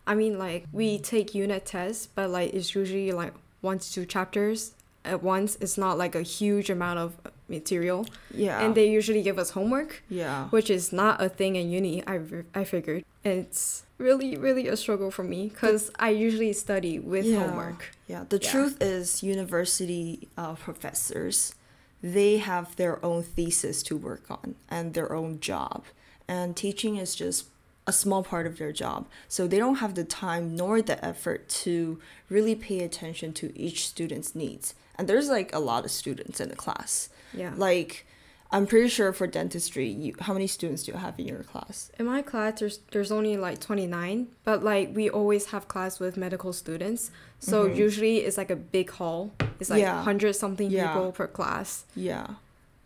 I 0.06 0.14
mean, 0.14 0.38
like, 0.38 0.64
we 0.72 0.99
take 0.99 1.34
unit 1.34 1.66
tests, 1.66 2.06
but 2.06 2.30
like, 2.30 2.54
it's 2.54 2.75
usually 2.75 3.12
like 3.12 3.34
one 3.60 3.80
to 3.80 3.92
two 3.92 4.06
chapters 4.06 4.72
at 5.04 5.22
once. 5.22 5.58
It's 5.60 5.76
not 5.76 5.99
like 5.99 6.14
a 6.14 6.22
huge 6.22 6.70
amount 6.70 7.00
of 7.00 7.12
material. 7.50 8.06
Yeah. 8.32 8.58
And 8.64 8.75
they 8.75 8.88
usually 8.88 9.20
give 9.20 9.38
us 9.38 9.50
homework, 9.50 10.02
yeah. 10.08 10.49
which 10.49 10.70
is 10.70 10.90
not 10.90 11.20
a 11.22 11.28
thing 11.28 11.56
in 11.56 11.70
uni, 11.70 12.02
I, 12.06 12.20
I 12.54 12.64
figured. 12.64 13.04
And 13.26 13.40
it's 13.40 13.82
really, 13.99 14.38
really 14.38 14.68
a 14.68 14.76
struggle 14.78 15.10
for 15.10 15.22
me 15.22 15.49
because 15.49 15.90
I 15.99 16.08
usually 16.08 16.54
study 16.54 16.99
with 16.99 17.26
Yeah. 17.26 17.40
homework. 17.46 17.90
Yeah, 18.08 18.25
the 18.26 18.38
Yeah. 18.42 18.50
truth 18.50 18.80
is, 18.80 19.22
university 19.22 20.28
uh, 20.38 20.54
professors, 20.54 21.54
they 22.02 22.38
have 22.38 22.76
their 22.76 23.04
own 23.04 23.23
thesis 23.23 23.83
to 23.85 23.97
work 23.97 24.25
on 24.30 24.54
and 24.69 24.95
their 24.95 25.12
own 25.12 25.40
job, 25.40 25.85
and 26.26 26.57
teaching 26.57 26.97
is 26.97 27.14
just 27.14 27.47
a 27.87 27.92
small 27.92 28.23
part 28.23 28.47
of 28.47 28.59
their 28.59 28.73
job. 28.73 29.07
So 29.28 29.47
they 29.47 29.59
don't 29.59 29.76
have 29.76 29.95
the 29.95 30.04
time 30.04 30.54
nor 30.54 30.80
the 30.80 31.02
effort 31.04 31.49
to 31.64 32.00
really 32.28 32.54
pay 32.54 32.80
attention 32.80 33.33
to 33.35 33.59
each 33.59 33.88
student's 33.88 34.35
needs. 34.35 34.75
And 34.97 35.09
there's 35.09 35.28
like 35.28 35.52
a 35.54 35.59
lot 35.59 35.85
of 35.85 35.90
students 35.90 36.40
in 36.40 36.50
the 36.50 36.57
class. 36.57 37.09
Yeah. 37.35 37.52
Like, 37.57 38.07
I'm 38.52 38.66
pretty 38.66 38.88
sure 38.88 39.12
for 39.12 39.26
dentistry, 39.28 39.88
you 39.88 40.14
how 40.21 40.33
many 40.33 40.49
students 40.49 40.83
do 40.85 40.92
you 40.92 40.99
have 40.99 41.19
in 41.21 41.28
your 41.28 41.45
class? 41.45 41.92
In 42.00 42.07
my 42.07 42.21
class, 42.23 42.59
there's 42.59 42.78
there's 42.90 43.12
only 43.12 43.37
like 43.37 43.61
29, 43.61 44.26
but 44.45 44.64
like 44.64 44.90
we 44.95 45.09
always 45.09 45.47
have 45.47 45.69
class 45.69 46.00
with 46.00 46.16
medical 46.16 46.52
students. 46.52 47.11
So 47.38 47.66
usually 47.66 48.19
it's 48.19 48.37
like 48.37 48.50
a 48.50 48.57
big 48.57 48.90
hall. 48.90 49.30
It's 49.61 49.71
like 49.71 49.83
Mm-hmm. 49.83 49.87
Yeah. 49.87 49.97
100 49.97 50.33
something 50.35 50.69
Yeah. 50.71 50.88
people 50.92 51.12
per 51.12 51.28
class. 51.28 51.85
Yeah, 51.95 52.26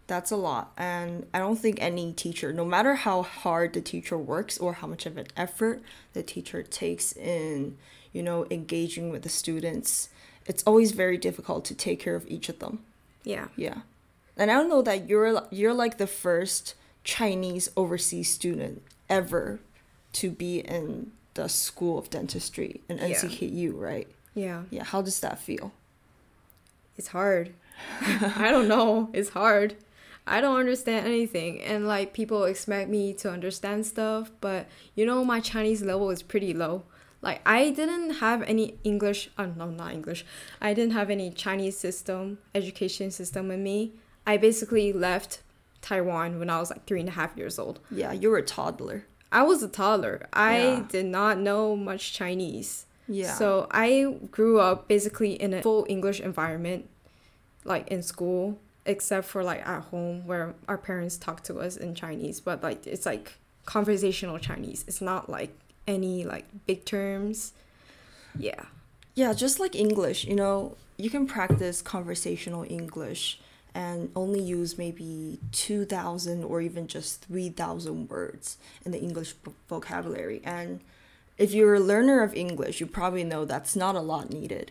that's 0.06 0.30
a 0.30 0.37
lot. 0.37 0.73
And 0.76 1.26
I 1.33 1.38
don't 1.38 1.59
think 1.59 1.78
any 1.80 2.12
teacher, 2.12 2.52
no 2.52 2.64
matter 2.66 2.94
how 2.97 3.23
hard 3.23 3.73
the 3.73 3.80
teacher 3.80 4.18
works 4.18 4.59
or 4.59 4.75
how 4.75 4.87
much 4.87 5.06
of 5.06 5.16
an 5.16 5.28
effort 5.35 5.80
the 6.12 6.23
teacher 6.23 6.62
takes 6.62 7.12
in, 7.12 7.78
you 8.12 8.23
know, 8.23 8.47
engaging 8.50 9.09
with 9.11 9.23
the 9.23 9.30
students, 9.30 10.11
it's 10.47 10.62
always 10.64 10.92
very 10.92 11.16
difficult 11.16 11.64
to 11.64 11.75
take 11.75 12.00
care 12.00 12.16
of 12.16 12.26
each 12.28 12.50
of 12.50 12.59
them. 12.59 12.80
Yeah. 13.25 13.49
Yeah. 13.56 13.78
And 14.37 14.50
I 14.50 14.55
don't 14.55 14.69
know 14.69 14.83
that 14.83 15.09
you're 15.09 15.43
you're 15.50 15.75
like 15.75 15.99
the 15.99 16.07
first 16.07 16.75
Chinese 17.05 17.71
overseas 17.76 18.31
student 18.33 18.83
ever 19.09 19.61
to 20.14 20.31
be 20.31 20.59
in 20.61 21.12
the 21.35 21.49
School 21.49 21.99
of 21.99 22.11
Dentistry 22.11 22.81
in 22.88 22.99
Yeah. 22.99 23.07
NCKU, 23.09 23.73
right? 23.79 24.09
Yeah. 24.35 24.62
Yeah. 24.71 24.85
How 24.85 25.03
does 25.03 25.21
that 25.21 25.38
feel? 25.38 25.73
It's 26.97 27.09
hard. 27.09 27.55
I 28.00 28.50
don't 28.50 28.69
know. 28.69 29.11
It's 29.12 29.31
hard. 29.31 29.76
I 30.26 30.41
don't 30.41 30.59
understand 30.59 31.07
anything. 31.07 31.61
And 31.61 31.87
like 31.87 32.12
people 32.14 32.45
expect 32.45 32.88
me 32.88 33.12
to 33.14 33.31
understand 33.31 33.85
stuff, 33.87 34.31
but 34.41 34.67
you 34.95 35.05
know, 35.05 35.25
my 35.25 35.41
Chinese 35.41 35.83
level 35.83 36.11
is 36.11 36.23
pretty 36.23 36.55
low. 36.55 36.85
Like 37.21 37.41
I 37.47 37.71
didn't 37.71 38.11
have 38.25 38.43
any 38.43 38.79
English, 38.85 39.31
uh, 39.37 39.47
no, 39.47 39.71
not 39.71 39.93
English. 39.93 40.25
I 40.61 40.73
didn't 40.75 40.93
have 40.93 41.11
any 41.11 41.31
Chinese 41.31 41.76
system, 41.76 42.38
education 42.55 43.11
system 43.11 43.50
in 43.50 43.62
me. 43.62 43.93
I 44.26 44.37
basically 44.37 44.93
left 44.93 45.40
Taiwan 45.83 46.38
when 46.38 46.49
I 46.50 46.59
was 46.61 46.71
like 46.71 46.87
three 46.87 47.00
and 47.00 47.09
a 47.09 47.12
half 47.12 47.37
years 47.37 47.59
old. 47.59 47.81
Yeah, 47.90 48.12
you're 48.12 48.37
a 48.38 48.43
toddler. 48.43 49.04
I 49.31 49.43
was 49.43 49.62
a 49.62 49.69
toddler. 49.69 50.26
I 50.33 50.59
Yeah. 50.59 50.85
did 50.88 51.07
not 51.07 51.38
know 51.38 51.76
much 51.76 52.12
Chinese. 52.12 52.87
Yeah. 53.09 53.35
So 53.35 53.66
I 53.71 54.16
grew 54.31 54.61
up 54.61 54.88
basically 54.88 55.33
in 55.35 55.52
a 55.52 55.61
full 55.62 55.85
English 55.88 56.21
environment, 56.21 56.88
like 57.64 57.88
in 57.88 58.02
school, 58.02 58.59
except 58.87 59.26
for 59.26 59.43
like 59.45 59.66
at 59.66 59.83
home 59.85 60.26
where 60.26 60.54
our 60.69 60.78
parents 60.78 61.16
talk 61.19 61.43
to 61.45 61.59
us 61.59 61.76
in 61.76 61.95
Chinese. 61.95 62.40
But 62.40 62.62
like 62.62 62.87
it's 62.87 63.04
like 63.04 63.35
conversational 63.66 64.38
Chinese. 64.38 64.85
It's 64.87 65.00
not 65.02 65.28
like 65.28 65.54
any 65.87 66.25
like 66.25 66.47
big 66.66 66.85
terms. 66.87 67.52
Yeah. 68.38 68.62
Yeah, 69.14 69.33
just 69.33 69.61
like 69.61 69.75
English, 69.76 70.25
you 70.25 70.35
know, 70.35 70.76
you 70.97 71.11
can 71.11 71.26
practice 71.26 71.83
conversational 71.83 72.64
English 72.69 73.38
and 73.75 74.11
only 74.14 74.40
use 74.40 74.78
maybe 74.78 75.40
2,000 75.52 76.45
or 76.45 76.61
even 76.61 76.87
just 76.87 77.25
3,000 77.25 78.09
words 78.09 78.57
in 78.85 78.93
the 78.93 79.00
English 79.00 79.33
vo- 79.45 79.54
vocabulary. 79.69 80.40
And 80.45 80.81
if 81.37 81.52
you're 81.52 81.75
a 81.75 81.81
learner 81.81 82.23
of 82.23 82.35
English, 82.35 82.81
you 82.81 82.87
probably 82.87 83.25
know 83.25 83.45
that's 83.45 83.75
not 83.75 83.97
a 83.97 84.00
lot 84.00 84.31
needed, 84.31 84.71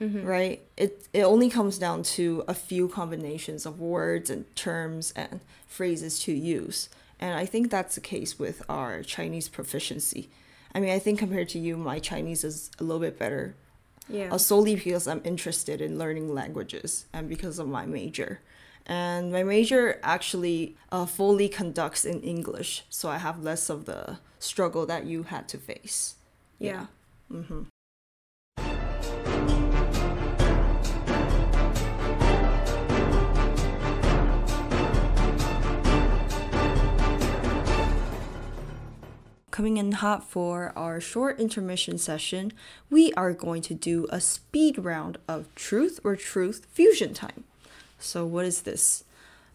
mm-hmm. 0.00 0.24
right? 0.24 0.62
It, 0.76 1.08
it 1.12 1.22
only 1.22 1.50
comes 1.50 1.78
down 1.78 2.04
to 2.04 2.44
a 2.46 2.54
few 2.54 2.88
combinations 2.88 3.66
of 3.66 3.80
words 3.80 4.30
and 4.30 4.54
terms 4.54 5.12
and 5.16 5.40
phrases 5.66 6.20
to 6.20 6.32
use. 6.32 6.88
And 7.18 7.36
I 7.36 7.46
think 7.46 7.70
that's 7.70 7.96
the 7.96 8.00
case 8.00 8.38
with 8.38 8.62
our 8.68 9.02
Chinese 9.02 9.48
proficiency. 9.48 10.30
I 10.74 10.80
mean, 10.80 10.90
I 10.90 11.00
think 11.00 11.18
compared 11.18 11.48
to 11.50 11.58
you, 11.58 11.76
my 11.76 11.98
Chinese 11.98 12.44
is 12.44 12.70
a 12.78 12.84
little 12.84 13.00
bit 13.00 13.18
better 13.18 13.56
Yeah. 14.08 14.32
uh, 14.32 14.38
solely 14.38 14.76
because 14.76 15.08
I'm 15.08 15.22
interested 15.24 15.80
in 15.80 15.98
learning 15.98 16.32
languages 16.34 17.06
and 17.12 17.28
because 17.28 17.58
of 17.58 17.68
my 17.68 17.86
major. 17.86 18.40
And 18.86 19.32
my 19.32 19.42
major 19.42 19.98
actually 20.02 20.76
uh, 20.92 21.06
fully 21.06 21.48
conducts 21.48 22.04
in 22.04 22.20
English, 22.20 22.84
so 22.90 23.08
I 23.08 23.16
have 23.16 23.42
less 23.42 23.70
of 23.70 23.86
the 23.86 24.18
struggle 24.38 24.84
that 24.86 25.06
you 25.06 25.22
had 25.24 25.48
to 25.48 25.58
face. 25.58 26.16
yeah. 26.58 26.86
Coming 39.54 39.76
in 39.76 39.92
hot 39.92 40.28
for 40.28 40.72
our 40.74 41.00
short 41.00 41.38
intermission 41.38 41.96
session, 41.96 42.52
we 42.90 43.12
are 43.12 43.32
going 43.32 43.62
to 43.62 43.72
do 43.72 44.08
a 44.10 44.20
speed 44.20 44.84
round 44.84 45.18
of 45.28 45.46
truth 45.54 46.00
or 46.02 46.16
truth 46.16 46.66
fusion 46.72 47.14
time. 47.14 47.44
So, 47.96 48.26
what 48.26 48.46
is 48.46 48.62
this? 48.62 49.04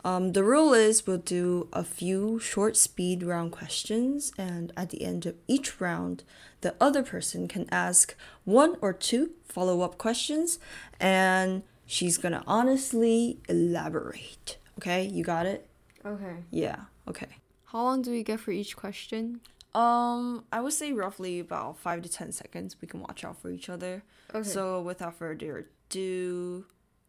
Um, 0.06 0.32
the 0.32 0.46
rule 0.46 0.74
is 0.74 1.06
we'll 1.06 1.18
do 1.18 1.68
a 1.74 1.84
few 1.84 2.40
short 2.40 2.78
speed 2.78 3.24
round 3.24 3.52
questions, 3.52 4.32
and 4.38 4.72
at 4.78 4.92
the 4.92 5.04
end 5.04 5.26
of 5.26 5.36
each 5.50 5.82
round, 5.82 6.24
the 6.62 6.76
other 6.80 7.04
person 7.04 7.50
can 7.50 7.66
ask 7.70 8.16
one 8.46 8.78
or 8.80 8.94
two 8.94 9.32
follow 9.50 9.82
up 9.82 9.98
questions, 9.98 10.60
and 10.98 11.62
she's 11.86 12.18
gonna 12.18 12.46
honestly 12.48 13.40
elaborate. 13.50 14.60
Okay, 14.78 15.04
you 15.04 15.26
got 15.26 15.46
it? 15.46 15.68
Okay. 16.06 16.38
Yeah, 16.52 16.84
okay. 17.06 17.36
How 17.66 17.84
long 17.84 18.02
do 18.02 18.12
we 18.12 18.24
get 18.24 18.40
for 18.40 18.52
each 18.52 18.78
question? 18.78 19.42
Um, 19.76 20.46
I 20.52 20.62
would 20.62 20.74
say 20.74 20.94
roughly 20.94 21.40
about 21.40 21.78
five 21.78 22.02
to 22.02 22.10
ten 22.10 22.32
seconds. 22.32 22.76
We 22.82 22.88
can 22.88 23.02
watch 23.02 23.24
out 23.24 23.40
for 23.42 23.52
each 23.52 23.70
other. 23.70 24.04
Okay. 24.34 24.48
So 24.48 24.82
without 24.82 25.16
further 25.16 25.68
ado, 25.90 26.66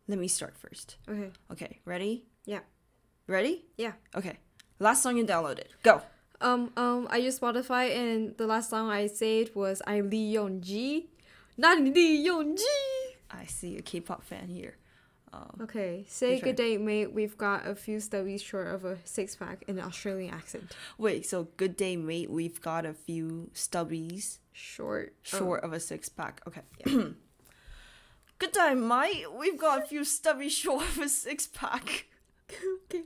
let 0.09 0.19
me 0.19 0.29
start 0.29 0.57
first. 0.57 0.97
Okay. 1.09 1.31
Okay, 1.51 1.79
ready? 1.85 2.25
Yeah. 2.45 2.61
Ready? 3.27 3.65
Yeah. 3.77 3.93
Okay. 4.15 4.39
Last 4.79 5.03
song 5.03 5.17
you 5.17 5.25
downloaded. 5.25 5.69
Go. 5.83 6.03
Um, 6.41 6.73
um, 6.77 7.07
I 7.11 7.19
use 7.19 7.39
Spotify 7.39 7.95
and 7.95 8.37
the 8.37 8.47
last 8.47 8.71
song 8.71 8.89
I 8.91 9.07
said 9.07 9.51
was 9.55 9.83
I'm 9.87 10.09
Lee 10.11 10.31
Young 10.31 10.61
Ji. 10.61 11.11
Not 11.57 11.81
Lee 11.81 12.23
Young 12.23 12.57
Ji. 12.57 12.65
I 13.31 13.45
see 13.45 13.77
a 13.77 13.83
K-pop 13.83 14.25
fan 14.25 14.49
here. 14.49 14.77
Okay, 15.63 16.05
say 16.09 16.41
good 16.41 16.57
day, 16.57 16.77
mate. 16.77 17.13
We've 17.13 17.37
got 17.39 17.67
a 17.67 17.75
few 17.75 17.99
stubbies 17.99 18.43
short 18.43 18.67
of 18.67 18.85
a 18.85 18.99
six 19.05 19.37
pack 19.37 19.65
in 19.69 19.79
an 19.79 19.85
Australian 19.85 20.35
accent. 20.35 20.75
Wait, 20.99 21.27
so 21.27 21.49
good 21.57 21.77
day, 21.77 21.97
mate. 21.97 22.31
We've 22.31 22.61
got 22.61 22.85
a 22.85 22.95
few 22.95 23.51
stubbies 23.55 24.39
Short. 24.53 25.15
Oh. 25.33 25.39
short 25.39 25.65
of 25.65 25.73
a 25.73 25.81
six 25.81 26.09
pack. 26.09 26.41
Okay. 26.47 26.63
good 28.39 28.53
day, 28.53 28.75
mate. 28.75 29.27
We've 29.33 29.59
got 29.59 29.85
a 29.85 29.87
few 29.87 30.01
stubbies 30.01 30.51
short 30.51 30.83
of 30.83 30.99
a 30.99 31.09
six 31.09 31.47
pack. 31.47 32.07
okay. 32.85 33.05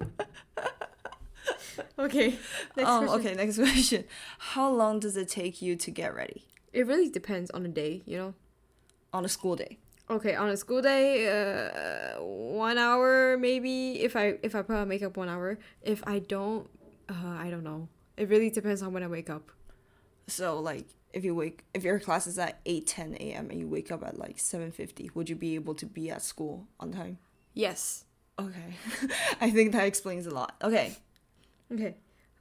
okay. 1.99 2.39
Next 2.77 2.89
um, 2.89 3.07
question. 3.07 3.27
okay, 3.27 3.35
next 3.35 3.57
question. 3.73 4.05
How 4.39 4.71
long 4.71 4.99
does 4.99 5.17
it 5.17 5.29
take 5.29 5.61
you 5.61 5.77
to 5.77 5.91
get 5.91 6.15
ready 6.15 6.45
It 6.73 6.87
really 6.87 7.11
depends 7.11 7.51
on 7.51 7.63
the 7.65 7.69
day, 7.69 8.03
you 8.07 8.17
know. 8.17 8.35
on 9.13 9.25
a 9.25 9.29
school 9.29 9.57
day? 9.57 9.79
Okay, 10.11 10.35
on 10.35 10.51
a 10.51 10.57
school 10.57 10.83
day, 10.83 11.29
uh, 11.29 12.23
one 12.23 12.77
hour 12.77 13.39
maybe. 13.39 14.03
If 14.03 14.17
I 14.17 14.39
if 14.43 14.55
I 14.55 14.61
put 14.63 14.77
on 14.77 14.89
makeup, 14.89 15.17
one 15.17 15.29
hour. 15.31 15.59
If 15.81 16.03
I 16.07 16.19
don't, 16.19 16.69
uh, 17.09 17.37
I 17.39 17.49
don't 17.51 17.65
know. 17.65 17.89
It 18.17 18.29
really 18.29 18.51
depends 18.51 18.83
on 18.83 18.93
when 18.93 19.03
I 19.03 19.07
wake 19.07 19.31
up. 19.31 19.51
So 20.27 20.61
like 20.61 20.87
if 21.15 21.25
you 21.25 21.35
wake 21.35 21.65
if 21.73 21.85
your 21.85 21.99
class 21.99 22.27
is 22.27 22.39
at 22.39 22.61
8 22.67 22.87
10 22.87 23.17
a.m. 23.21 23.51
and 23.51 23.59
you 23.59 23.67
wake 23.67 23.91
up 23.91 24.03
at 24.05 24.19
like 24.19 24.37
7:50, 24.37 25.15
would 25.15 25.31
you 25.31 25.37
be 25.37 25.55
able 25.55 25.75
to 25.77 25.87
be 25.87 26.11
at 26.11 26.21
school 26.21 26.67
on 26.79 26.93
time? 26.93 27.19
Yes. 27.55 28.05
Okay. 28.39 28.75
I 29.41 29.51
think 29.51 29.73
that 29.73 29.87
explains 29.87 30.27
a 30.27 30.31
lot. 30.31 30.55
Okay. 30.63 30.97
Okay. 31.73 31.95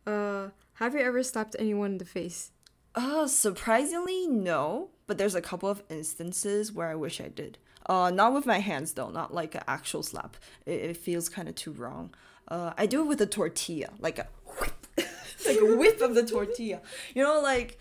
Uh, 0.06 0.50
have 0.76 0.96
you 0.96 1.02
ever 1.02 1.24
slapped 1.24 1.56
anyone 1.60 1.94
in 1.94 1.98
the 1.98 2.06
face? 2.06 2.52
Uh 2.96 3.28
surprisingly 3.28 4.28
no, 4.28 4.90
but 5.08 5.18
there's 5.18 5.36
a 5.36 5.42
couple 5.42 5.70
of 5.70 5.84
instances 5.90 6.72
where 6.72 6.90
I 6.90 6.96
wish 6.96 7.20
I 7.20 7.28
did. 7.28 7.58
Uh 7.88 8.12
not 8.14 8.34
with 8.34 8.46
my 8.46 8.60
hands 8.60 8.94
though, 8.94 9.10
not 9.10 9.34
like 9.34 9.56
an 9.56 9.64
actual 9.68 10.04
slap. 10.04 10.38
It, 10.66 10.80
it 10.82 10.98
feels 10.98 11.28
kind 11.30 11.50
of 11.50 11.56
too 11.56 11.72
wrong. 11.72 12.14
Uh 12.48 12.74
I 12.78 12.86
do 12.86 13.02
it 13.02 13.06
with 13.06 13.22
a 13.22 13.26
tortilla, 13.26 13.90
like 14.00 14.20
a 14.20 14.28
whip. 14.60 14.88
like 15.46 15.60
a 15.60 15.76
whip 15.76 16.02
of 16.02 16.14
the 16.16 16.26
tortilla. 16.26 16.82
You 17.16 17.24
know 17.24 17.42
like 17.42 17.80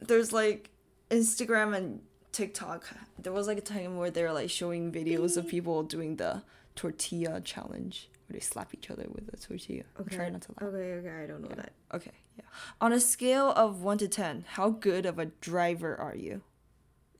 there's 0.00 0.32
like 0.32 0.70
Instagram 1.10 1.76
and 1.76 2.00
TikTok. 2.32 2.88
There 3.18 3.32
was 3.32 3.46
like 3.46 3.58
a 3.58 3.62
time 3.62 3.96
where 3.96 4.10
they're 4.10 4.32
like 4.32 4.50
showing 4.50 4.90
videos 4.92 5.36
of 5.36 5.46
people 5.48 5.82
doing 5.82 6.16
the 6.16 6.42
tortilla 6.74 7.40
challenge 7.40 8.08
where 8.26 8.34
they 8.34 8.40
slap 8.40 8.74
each 8.74 8.90
other 8.90 9.06
with 9.12 9.32
a 9.32 9.36
tortilla. 9.36 9.84
I'm 9.98 10.06
trying 10.06 10.32
not 10.32 10.42
to 10.42 10.52
laugh. 10.52 10.62
Okay, 10.74 10.92
okay, 10.94 11.22
I 11.22 11.26
don't 11.26 11.42
know 11.42 11.54
that. 11.56 11.72
Okay, 11.92 12.12
yeah. 12.36 12.44
On 12.80 12.92
a 12.92 13.00
scale 13.00 13.50
of 13.50 13.82
1 13.82 13.98
to 13.98 14.08
10, 14.08 14.44
how 14.48 14.70
good 14.70 15.04
of 15.06 15.18
a 15.18 15.26
driver 15.26 15.94
are 15.96 16.16
you? 16.16 16.42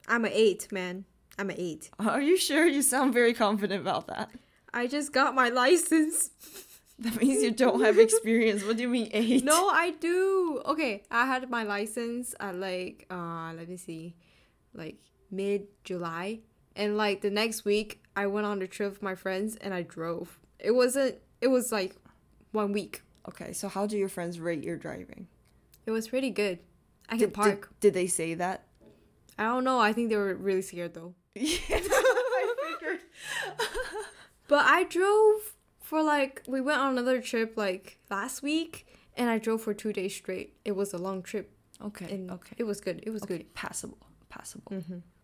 I'm 0.09 0.25
an 0.25 0.33
eight, 0.35 0.73
man. 0.73 1.05
I'm 1.39 1.51
an 1.51 1.57
eight. 1.59 1.91
Are 1.99 2.21
you 2.21 2.37
sure? 2.37 2.67
You 2.67 2.83
sound 2.83 3.13
very 3.13 3.35
confident 3.35 3.81
about 3.81 4.07
that. 4.09 4.31
I 4.75 4.87
just 4.87 5.13
got 5.13 5.35
my 5.35 5.49
license. 5.49 6.31
That 6.99 7.21
means 7.21 7.43
you 7.43 7.51
don't 7.51 7.81
have 7.81 7.99
experience. 7.99 8.63
What 8.63 8.77
do 8.77 8.83
you 8.83 8.89
mean 8.89 9.09
8? 9.13 9.43
No, 9.45 9.69
I 9.69 9.91
do. 9.91 10.63
Okay, 10.67 11.03
I 11.11 11.27
had 11.27 11.51
my 11.51 11.65
license 11.65 12.33
at 12.39 12.55
like 12.55 13.07
uh 13.11 13.53
let 13.57 13.69
me 13.69 13.77
see, 13.77 14.15
like 14.75 14.97
mid 15.31 15.67
July, 15.85 16.41
and 16.77 16.97
like 16.97 17.21
the 17.21 17.31
next 17.31 17.65
week 17.65 18.03
I 18.17 18.27
went 18.27 18.47
on 18.47 18.61
a 18.63 18.67
trip 18.67 18.91
with 18.93 19.03
my 19.03 19.15
friends 19.15 19.57
and 19.57 19.73
I 19.75 19.83
drove. 19.83 20.39
It 20.59 20.73
wasn't. 20.73 21.17
It 21.41 21.49
was 21.49 21.73
like 21.73 21.97
one 22.53 22.73
week. 22.73 23.03
Okay, 23.29 23.53
so 23.53 23.69
how 23.69 23.87
do 23.87 23.97
your 23.97 24.09
friends 24.09 24.41
rate 24.41 24.63
your 24.65 24.77
driving? 24.77 25.29
It 25.87 25.91
was 25.91 26.09
pretty 26.09 26.31
good. 26.31 26.59
I 27.09 27.13
can 27.13 27.19
Did, 27.19 27.27
did, 27.27 27.35
park. 27.35 27.71
did 27.81 27.95
they 27.95 28.07
say 28.07 28.35
that? 28.35 28.65
I 29.39 29.45
don't 29.45 29.65
know. 29.65 29.79
I 29.81 29.93
think 29.93 30.09
they 30.11 30.17
were 30.17 30.35
really 30.35 30.63
scared 30.63 30.95
though. 30.95 31.15
Yeah, 31.35 31.59
I 31.71 32.55
figured. 32.79 33.01
But 34.49 34.67
I 34.67 34.85
drove 34.85 35.55
for 35.81 36.03
like 36.03 36.43
we 36.47 36.61
went 36.61 36.79
on 36.79 36.93
another 36.93 37.21
trip 37.23 37.57
like 37.57 37.99
last 38.11 38.43
week, 38.43 38.87
and 39.17 39.31
I 39.31 39.39
drove 39.39 39.63
for 39.63 39.73
two 39.73 39.93
days 39.93 40.15
straight. 40.15 40.57
It 40.65 40.73
was 40.73 40.93
a 40.93 40.99
long 40.99 41.23
trip, 41.23 41.51
Okay, 41.83 42.13
and 42.15 42.31
okay. 42.31 42.55
it 42.59 42.65
was 42.65 42.81
good. 42.81 43.03
It 43.07 43.11
was 43.11 43.23
Okay, 43.23 43.39
good. 43.39 43.55
passable, 43.55 43.99
passable. 44.37 44.73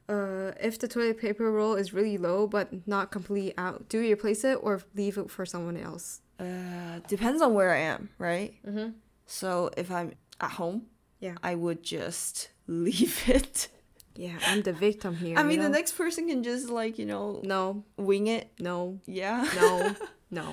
Uh, 0.08 0.52
if 0.68 0.78
the 0.78 0.88
toilet 0.88 1.18
paper 1.20 1.50
roll 1.58 1.74
is 1.82 1.92
really 1.92 2.16
low 2.28 2.46
but 2.46 2.66
not 2.86 3.10
completely 3.16 3.52
out, 3.58 3.88
do 3.90 3.98
you 3.98 4.12
replace 4.14 4.42
it 4.50 4.58
or 4.62 4.80
leave 4.94 5.18
it 5.18 5.28
for 5.30 5.44
someone 5.44 5.76
else? 5.76 6.20
Uh, 6.40 7.00
depends 7.08 7.42
on 7.42 7.50
where 7.58 7.72
I 7.74 7.82
am, 7.94 8.08
right? 8.18 8.54
Mm-hmm. 8.66 8.90
So 9.26 9.70
if 9.76 9.90
I'm 9.90 10.12
at 10.40 10.52
home, 10.52 10.78
Yeah. 11.20 11.34
I 11.42 11.52
would 11.62 11.82
just 11.82 12.50
leave 12.66 13.18
it. 13.28 13.68
Yeah, 14.14 14.38
I'm 14.46 14.62
the 14.62 14.72
victim 14.72 15.14
here. 15.24 15.36
I 15.38 15.42
mean, 15.44 15.60
the 15.60 15.68
next 15.68 15.92
person 15.92 16.26
can 16.28 16.42
just 16.42 16.68
like 16.80 16.98
you 16.98 17.06
know 17.06 17.40
No, 17.44 17.84
wing 17.96 18.26
it. 18.28 18.44
no, 18.58 18.98
Yeah. 19.06 19.46
no, 19.60 19.94
no. 20.42 20.46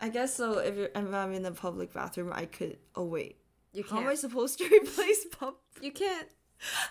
I 0.00 0.08
guess 0.08 0.34
so. 0.34 0.58
If, 0.58 0.74
you're, 0.76 0.90
if 1.00 1.14
I'm 1.14 1.32
in 1.32 1.42
the 1.44 1.52
public 1.52 1.92
bathroom, 1.92 2.32
I 2.34 2.46
could. 2.46 2.78
Oh 2.96 3.04
wait, 3.04 3.36
You 3.72 3.84
can't. 3.84 3.94
How 3.94 4.00
am 4.06 4.08
I 4.08 4.16
supposed 4.16 4.58
to 4.58 4.64
replace 4.80 5.26
pub? 5.38 5.54
You 5.80 5.92
can't. 5.92 6.28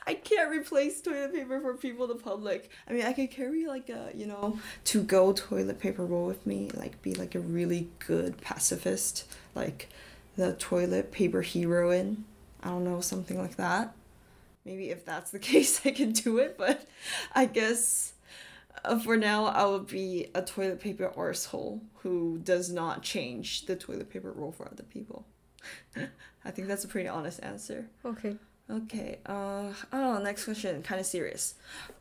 I 0.06 0.16
can't 0.16 0.50
replace 0.50 1.02
toilet 1.02 1.34
paper 1.34 1.60
for 1.60 1.76
people 1.76 2.10
in 2.10 2.18
the 2.18 2.24
public. 2.24 2.70
I 2.88 2.94
mean, 2.94 3.04
I 3.04 3.14
could 3.14 3.32
carry 3.32 3.66
like 3.68 3.90
a 3.90 4.12
you 4.14 4.26
know 4.26 4.60
to 4.86 5.04
go 5.04 5.34
toilet 5.34 5.80
paper 5.80 6.06
roll 6.06 6.26
with 6.26 6.46
me. 6.46 6.70
Like 6.74 7.02
be 7.02 7.14
like 7.16 7.36
a 7.36 7.40
really 7.40 7.90
good 8.00 8.40
pacifist, 8.42 9.26
like 9.56 9.90
the 10.36 10.54
toilet 10.54 11.12
paper 11.12 11.42
heroine. 11.42 12.26
I 12.64 12.70
don't 12.70 12.84
know 12.84 13.02
something 13.02 13.38
like 13.38 13.56
that. 13.56 13.94
Maybe 14.66 14.90
if 14.90 15.06
that's 15.06 15.32
the 15.32 15.40
case, 15.52 15.86
I 15.86 15.92
can 15.92 16.12
do 16.12 16.38
it. 16.38 16.58
But 16.58 16.88
I 17.34 17.46
guess 17.46 18.14
uh, 18.84 19.00
for 19.00 19.18
now, 19.18 19.46
I 19.46 19.66
will 19.66 19.80
be 19.80 20.28
a 20.34 20.42
toilet 20.42 20.80
paper 20.80 21.12
arsehole 21.16 21.82
who 22.00 22.40
does 22.44 22.72
not 22.72 23.04
change 23.04 23.66
the 23.66 23.76
toilet 23.76 24.10
paper 24.10 24.32
roll 24.32 24.52
for 24.52 24.68
other 24.68 24.84
people. 24.84 25.26
I 26.46 26.52
think 26.52 26.68
that's 26.68 26.84
a 26.84 26.88
pretty 26.88 27.08
honest 27.08 27.40
answer. 27.44 27.88
Okay. 28.04 28.36
Okay. 28.72 29.20
Uh 29.26 29.74
oh, 29.92 30.20
next 30.24 30.46
question, 30.46 30.82
kind 30.82 31.00
of 31.02 31.06
serious. 31.06 31.56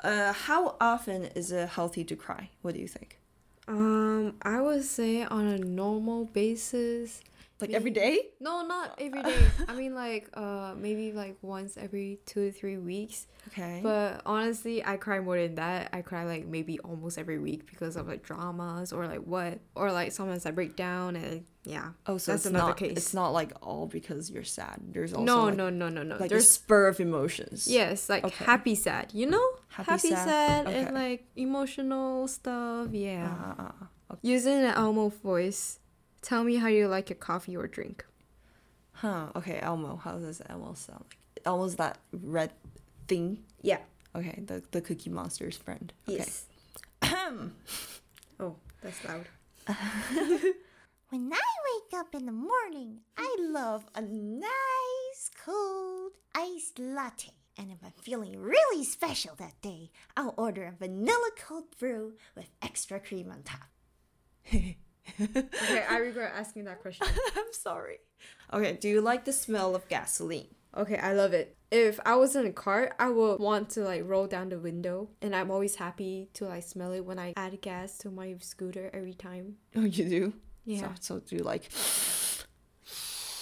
Uh, 0.05 0.33
how 0.33 0.77
often 0.81 1.25
is 1.35 1.51
it 1.51 1.69
healthy 1.71 2.05
to 2.05 2.15
cry? 2.15 2.51
What 2.63 2.75
do 2.75 2.81
you 2.81 2.89
think? 2.89 3.19
Um, 3.67 4.35
I 4.43 4.61
would 4.61 4.85
say 4.85 5.25
on 5.25 5.47
a 5.47 5.59
normal 5.59 6.27
basis. 6.27 7.23
Like 7.61 7.71
Me- 7.71 7.77
every 7.77 7.91
day? 7.91 8.19
No, 8.41 8.67
not 8.67 8.95
every 9.01 9.23
day. 9.23 9.39
I 9.69 9.75
mean, 9.75 9.95
like, 9.95 10.29
uh, 10.35 10.75
maybe 10.77 11.13
like 11.13 11.37
once 11.43 11.77
every 11.77 12.21
two 12.27 12.51
to 12.51 12.53
three 12.59 12.79
weeks. 12.79 13.27
Okay. 13.49 13.81
But 13.83 14.23
honestly, 14.27 14.85
I 14.85 14.97
cry 14.97 15.21
more 15.21 15.37
than 15.39 15.57
that. 15.57 15.91
I 15.93 16.03
cry 16.03 16.25
like 16.25 16.47
maybe 16.47 16.79
almost 16.81 17.19
every 17.19 17.39
week 17.39 17.67
because 17.71 17.97
of 17.97 18.07
like 18.09 18.23
dramas 18.23 18.93
or 18.93 19.07
like 19.07 19.21
what, 19.21 19.59
or 19.75 19.93
like 19.93 20.13
sometimes 20.13 20.47
I 20.47 20.51
break 20.53 20.77
down 20.77 21.17
and 21.17 21.45
yeah. 21.65 21.91
oh, 22.07 22.17
so 22.17 22.33
that's 22.33 22.47
it's 22.47 22.51
another 22.55 22.69
not. 22.69 22.77
case. 22.79 22.93
It's 22.97 23.13
not 23.13 23.31
like 23.35 23.53
all 23.63 23.87
because 23.87 24.31
you're 24.31 24.45
sad. 24.45 24.81
There's 24.93 25.13
also 25.13 25.25
no, 25.25 25.45
like, 25.45 25.57
no, 25.57 25.69
no, 25.69 25.89
no, 25.91 26.03
no. 26.03 26.17
like 26.17 26.27
a 26.27 26.29
There's 26.29 26.51
spur 26.51 26.87
of 26.89 27.01
emotions. 27.01 27.67
yes, 27.69 28.09
like 28.09 28.25
Okay. 28.25 28.45
happy, 28.45 28.75
sad. 28.75 29.11
You 29.13 29.27
know, 29.27 29.47
Happy, 29.69 30.09
sad. 30.09 30.27
sad, 30.29 30.67
Okay. 30.67 30.79
and 30.85 30.95
like 30.95 31.27
emotional 31.37 32.27
stuff. 32.29 32.89
Yeah. 32.93 33.29
Uh, 33.59 33.63
uh, 33.63 33.73
uh, 34.11 34.17
Using 34.23 34.55
an 34.55 34.73
Elmo 34.75 35.09
voice, 35.11 35.79
tell 36.23 36.45
me 36.45 36.57
how 36.57 36.69
you 36.69 36.89
like 36.89 37.09
your 37.11 37.17
coffee 37.19 37.57
or 37.57 37.67
drink. 37.67 38.05
huh. 38.93 39.29
Okay, 39.37 39.59
Elmo. 39.61 39.97
How 39.97 40.19
does 40.19 40.43
Elmo 40.49 40.75
sound 40.75 41.05
like? 41.37 41.43
Elmo's 41.47 41.77
that 41.77 41.99
red 42.13 42.53
thing. 43.09 43.45
Yeah. 43.63 43.79
Okay, 44.15 44.43
the 44.47 44.63
the 44.73 44.81
Cookie 44.81 45.11
Monster's 45.11 45.57
friend. 45.57 45.93
Okay. 46.09 46.19
Yes. 46.19 46.45
oh, 48.41 48.57
that's 48.83 49.05
loud. 49.05 49.27
When 51.11 51.33
I 51.33 51.41
wake 51.69 51.99
up 52.01 52.15
in 52.15 52.25
the 52.27 52.31
morning, 52.33 53.01
I 53.19 53.37
love 53.41 53.85
a 53.97 54.01
nice 54.01 55.29
cold 55.45 56.13
iced 56.37 56.79
latte. 56.79 57.33
And 57.59 57.73
if 57.73 57.79
I'm 57.85 57.91
feeling 58.01 58.39
really 58.39 58.85
special 58.85 59.35
that 59.37 59.61
day, 59.61 59.91
I'll 60.17 60.35
order 60.37 60.67
a 60.67 60.73
vanilla 60.79 61.31
cold 61.37 61.65
brew 61.81 62.13
with 62.37 62.49
extra 62.63 63.01
cream 63.01 63.29
on 63.33 63.43
top. 63.43 63.69
Okay, 65.21 65.85
I 65.89 65.97
regret 66.09 66.33
asking 66.37 66.65
that 66.65 66.81
question. 66.81 67.07
I'm 67.37 67.53
sorry. 67.53 67.99
Okay, 68.53 68.77
do 68.81 68.89
you 68.89 69.01
like 69.01 69.25
the 69.25 69.33
smell 69.33 69.75
of 69.75 69.89
gasoline? 69.89 70.49
Okay, 70.77 70.97
I 70.97 71.13
love 71.15 71.33
it. 71.33 71.57
If 71.71 71.99
I 72.05 72.15
was 72.17 72.37
in 72.37 72.47
a 72.47 72.53
car, 72.53 72.93
I 72.99 73.09
would 73.11 73.41
want 73.41 73.71
to 73.71 73.81
like 73.83 74.03
roll 74.05 74.27
down 74.27 74.49
the 74.51 74.59
window, 74.59 75.09
and 75.23 75.35
I'm 75.35 75.51
always 75.51 75.77
happy 75.77 76.29
to 76.35 76.47
like 76.47 76.63
smell 76.63 76.93
it 76.93 77.05
when 77.05 77.19
I 77.19 77.33
add 77.37 77.61
gas 77.61 77.99
to 77.99 78.11
my 78.11 78.37
scooter 78.41 78.91
every 78.93 79.15
time. 79.15 79.57
Oh, 79.77 79.83
you 79.85 80.09
do? 80.09 80.33
Yeah, 80.65 80.95
So, 81.01 81.17
so 81.17 81.21
do 81.21 81.37
you 81.37 81.43
like. 81.43 81.69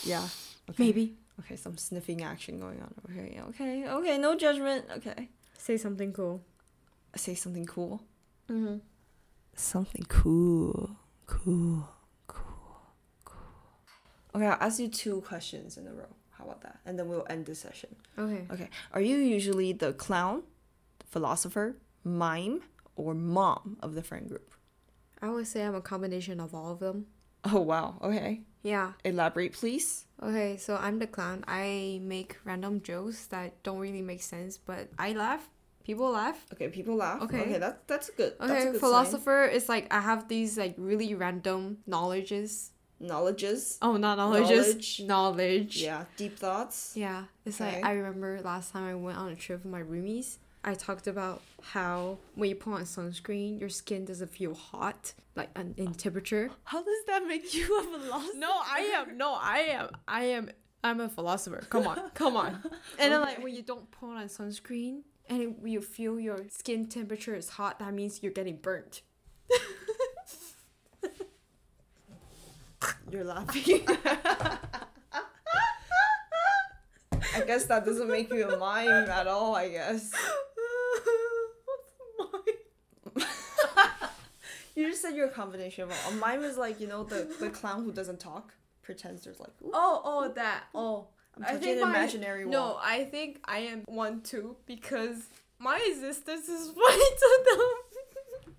Yeah. 0.04 0.28
Okay. 0.70 0.84
maybe 0.84 1.16
Okay, 1.40 1.56
some 1.56 1.76
sniffing 1.76 2.22
action 2.22 2.58
going 2.58 2.80
on 2.80 2.92
over 3.04 3.12
here. 3.12 3.28
Yeah, 3.32 3.44
Okay, 3.50 3.88
okay, 3.88 4.18
no 4.18 4.36
judgment. 4.36 4.86
Okay. 4.96 5.28
say 5.56 5.76
something 5.76 6.12
cool. 6.12 6.42
Say 7.14 7.34
something 7.34 7.64
cool. 7.66 8.02
Mm-hmm. 8.50 8.78
Something 9.54 10.04
cool. 10.08 10.96
Cool. 11.28 11.88
Cool. 12.26 12.80
Cool. 13.24 13.38
Okay, 14.34 14.46
I'll 14.46 14.58
ask 14.60 14.80
you 14.80 14.88
two 14.88 15.20
questions 15.20 15.76
in 15.76 15.86
a 15.86 15.92
row. 15.92 16.08
How 16.30 16.44
about 16.44 16.62
that? 16.62 16.80
And 16.86 16.98
then 16.98 17.08
we'll 17.08 17.26
end 17.28 17.46
the 17.46 17.54
session. 17.54 17.94
Okay. 18.18 18.46
Okay. 18.50 18.68
Are 18.92 19.00
you 19.00 19.16
usually 19.16 19.72
the 19.72 19.92
clown, 19.92 20.42
philosopher, 21.06 21.76
mime, 22.02 22.62
or 22.96 23.14
mom 23.14 23.76
of 23.80 23.94
the 23.94 24.02
friend 24.02 24.28
group? 24.28 24.54
I 25.20 25.28
would 25.28 25.46
say 25.46 25.64
I'm 25.64 25.74
a 25.74 25.80
combination 25.80 26.40
of 26.40 26.54
all 26.54 26.72
of 26.72 26.78
them. 26.80 27.06
Oh, 27.44 27.60
wow. 27.60 27.98
Okay. 28.02 28.40
Yeah. 28.62 28.92
Elaborate, 29.04 29.52
please. 29.52 30.06
Okay, 30.22 30.56
so 30.56 30.76
I'm 30.76 30.98
the 30.98 31.06
clown. 31.06 31.44
I 31.46 32.00
make 32.02 32.38
random 32.44 32.80
jokes 32.80 33.26
that 33.26 33.62
don't 33.62 33.78
really 33.78 34.02
make 34.02 34.22
sense, 34.22 34.58
but 34.58 34.88
I 34.98 35.12
laugh. 35.12 35.48
People 35.88 36.10
laugh. 36.10 36.38
Okay, 36.52 36.68
people 36.68 36.96
laugh. 36.96 37.22
Okay. 37.22 37.40
Okay, 37.40 37.58
that, 37.64 37.88
that's 37.88 38.10
good. 38.10 38.34
that's 38.38 38.50
a 38.50 38.54
Okay, 38.54 38.64
good 38.64 38.72
sign. 38.72 38.80
philosopher 38.80 39.44
is 39.46 39.70
like 39.70 39.86
I 39.90 40.00
have 40.10 40.28
these 40.28 40.58
like 40.58 40.74
really 40.76 41.14
random 41.14 41.78
knowledges. 41.86 42.72
Knowledges. 43.00 43.78
Oh, 43.80 43.96
not 43.96 44.18
knowledges. 44.18 44.66
Knowledge. 44.66 45.00
Knowledge. 45.12 45.76
Yeah, 45.82 46.04
deep 46.18 46.38
thoughts. 46.38 46.92
Yeah, 46.94 47.24
it's 47.46 47.58
Okay. 47.58 47.76
like 47.76 47.84
I 47.84 47.92
remember 47.92 48.38
last 48.44 48.72
time 48.72 48.84
I 48.84 48.94
went 48.96 49.16
on 49.16 49.28
a 49.30 49.34
trip 49.34 49.64
with 49.64 49.72
my 49.72 49.80
roomies. 49.82 50.36
I 50.62 50.74
talked 50.74 51.06
about 51.06 51.40
how 51.62 52.18
when 52.34 52.50
you 52.50 52.56
put 52.56 52.74
on 52.74 52.82
sunscreen, 52.82 53.58
your 53.58 53.70
skin 53.70 54.04
doesn't 54.04 54.30
feel 54.30 54.52
hot, 54.54 55.14
like 55.36 55.48
un- 55.56 55.74
in 55.78 55.94
temperature. 55.94 56.50
How 56.64 56.82
does 56.82 57.02
that 57.06 57.26
make 57.26 57.54
you 57.54 57.64
a 57.80 57.82
philosopher? 57.98 58.36
No, 58.36 58.52
I 58.78 58.80
am. 58.96 59.16
No, 59.16 59.38
I 59.40 59.58
am. 59.78 59.86
I 60.06 60.22
am. 60.36 60.50
I'm 60.84 61.00
a 61.00 61.08
philosopher. 61.08 61.62
Come 61.70 61.86
on, 61.86 62.10
come 62.12 62.36
on. 62.36 62.50
And 63.00 63.12
then 63.12 63.20
like 63.22 63.42
when 63.42 63.54
you 63.54 63.62
don't 63.62 63.90
put 63.90 64.10
on 64.10 64.26
sunscreen 64.28 65.02
and 65.28 65.56
you 65.64 65.80
feel 65.80 66.18
your 66.18 66.46
skin 66.48 66.86
temperature 66.86 67.34
is 67.34 67.50
hot, 67.50 67.78
that 67.78 67.94
means 67.94 68.22
you're 68.22 68.32
getting 68.32 68.56
burnt. 68.56 69.02
You're 73.10 73.24
laughing. 73.24 73.86
I 77.34 77.40
guess 77.46 77.64
that 77.66 77.84
doesn't 77.84 78.08
make 78.08 78.30
you 78.32 78.48
a 78.48 78.56
mime 78.58 78.88
at 78.88 79.26
all, 79.26 79.54
I 79.54 79.68
guess. 79.68 80.12
What's 81.64 81.92
a 83.16 83.22
mime? 83.22 83.26
You 84.74 84.88
just 84.90 85.02
said 85.02 85.16
you're 85.16 85.26
a 85.26 85.30
combination 85.30 85.84
of 85.84 85.90
all. 85.90 86.12
A 86.12 86.14
mime 86.16 86.44
is 86.44 86.56
like, 86.56 86.78
you 86.78 86.86
know, 86.86 87.02
the, 87.02 87.28
the 87.40 87.50
clown 87.50 87.82
who 87.82 87.90
doesn't 87.90 88.20
talk, 88.20 88.54
pretends 88.82 89.24
there's 89.24 89.40
like, 89.40 89.50
ooh, 89.64 89.72
Oh, 89.74 90.00
oh, 90.04 90.32
that. 90.34 90.64
Oh, 90.72 91.08
I'm 91.46 91.58
touching 91.58 91.76
an 91.82 91.88
imaginary 91.88 92.44
No, 92.46 92.60
wall. 92.60 92.80
I 92.82 93.04
think 93.04 93.40
I 93.44 93.58
am 93.60 93.82
one 93.86 94.20
too 94.22 94.56
because 94.66 95.26
my 95.58 95.78
existence 95.90 96.48
is 96.48 96.70
funny 96.82 97.10
to 97.22 97.44
them. 97.46 98.54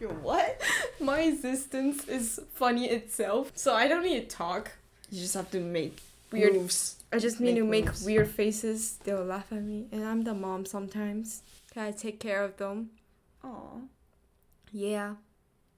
You're 0.00 0.12
what? 0.12 0.60
my 1.00 1.20
existence 1.20 2.08
is 2.08 2.40
funny 2.54 2.88
itself, 2.90 3.52
so 3.54 3.74
I 3.74 3.86
don't 3.88 4.02
need 4.02 4.28
to 4.28 4.36
talk. 4.36 4.72
You 5.10 5.20
just 5.20 5.34
have 5.34 5.50
to 5.52 5.60
make 5.60 6.00
Weird- 6.32 6.54
moves. 6.54 6.96
I 7.12 7.18
just 7.18 7.38
need 7.40 7.52
Make 7.54 7.56
to 7.62 7.64
make 7.64 7.86
moves. 7.86 8.04
weird 8.04 8.28
faces. 8.28 8.98
They'll 9.04 9.24
laugh 9.24 9.52
at 9.52 9.62
me, 9.62 9.86
and 9.92 10.04
I'm 10.04 10.22
the 10.24 10.34
mom 10.34 10.66
sometimes. 10.66 11.42
Can 11.72 11.82
I 11.84 11.92
take 11.92 12.18
care 12.18 12.42
of 12.42 12.56
them? 12.56 12.90
Aw. 13.44 13.78
Yeah, 14.72 15.14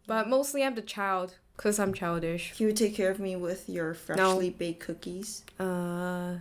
but 0.06 0.28
mostly 0.28 0.62
I'm 0.64 0.74
the 0.74 0.82
child 0.82 1.34
because 1.56 1.78
I'm 1.78 1.92
childish. 1.94 2.54
Can 2.56 2.66
you 2.68 2.72
take 2.72 2.94
care 2.94 3.10
of 3.10 3.18
me 3.18 3.36
with 3.36 3.68
your 3.68 3.94
freshly 3.94 4.50
baked 4.50 4.80
cookies? 4.80 5.42
Uh, 5.58 6.36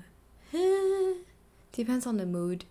depends 1.71 2.05
on 2.05 2.17
the 2.17 2.25
mood. 2.25 2.65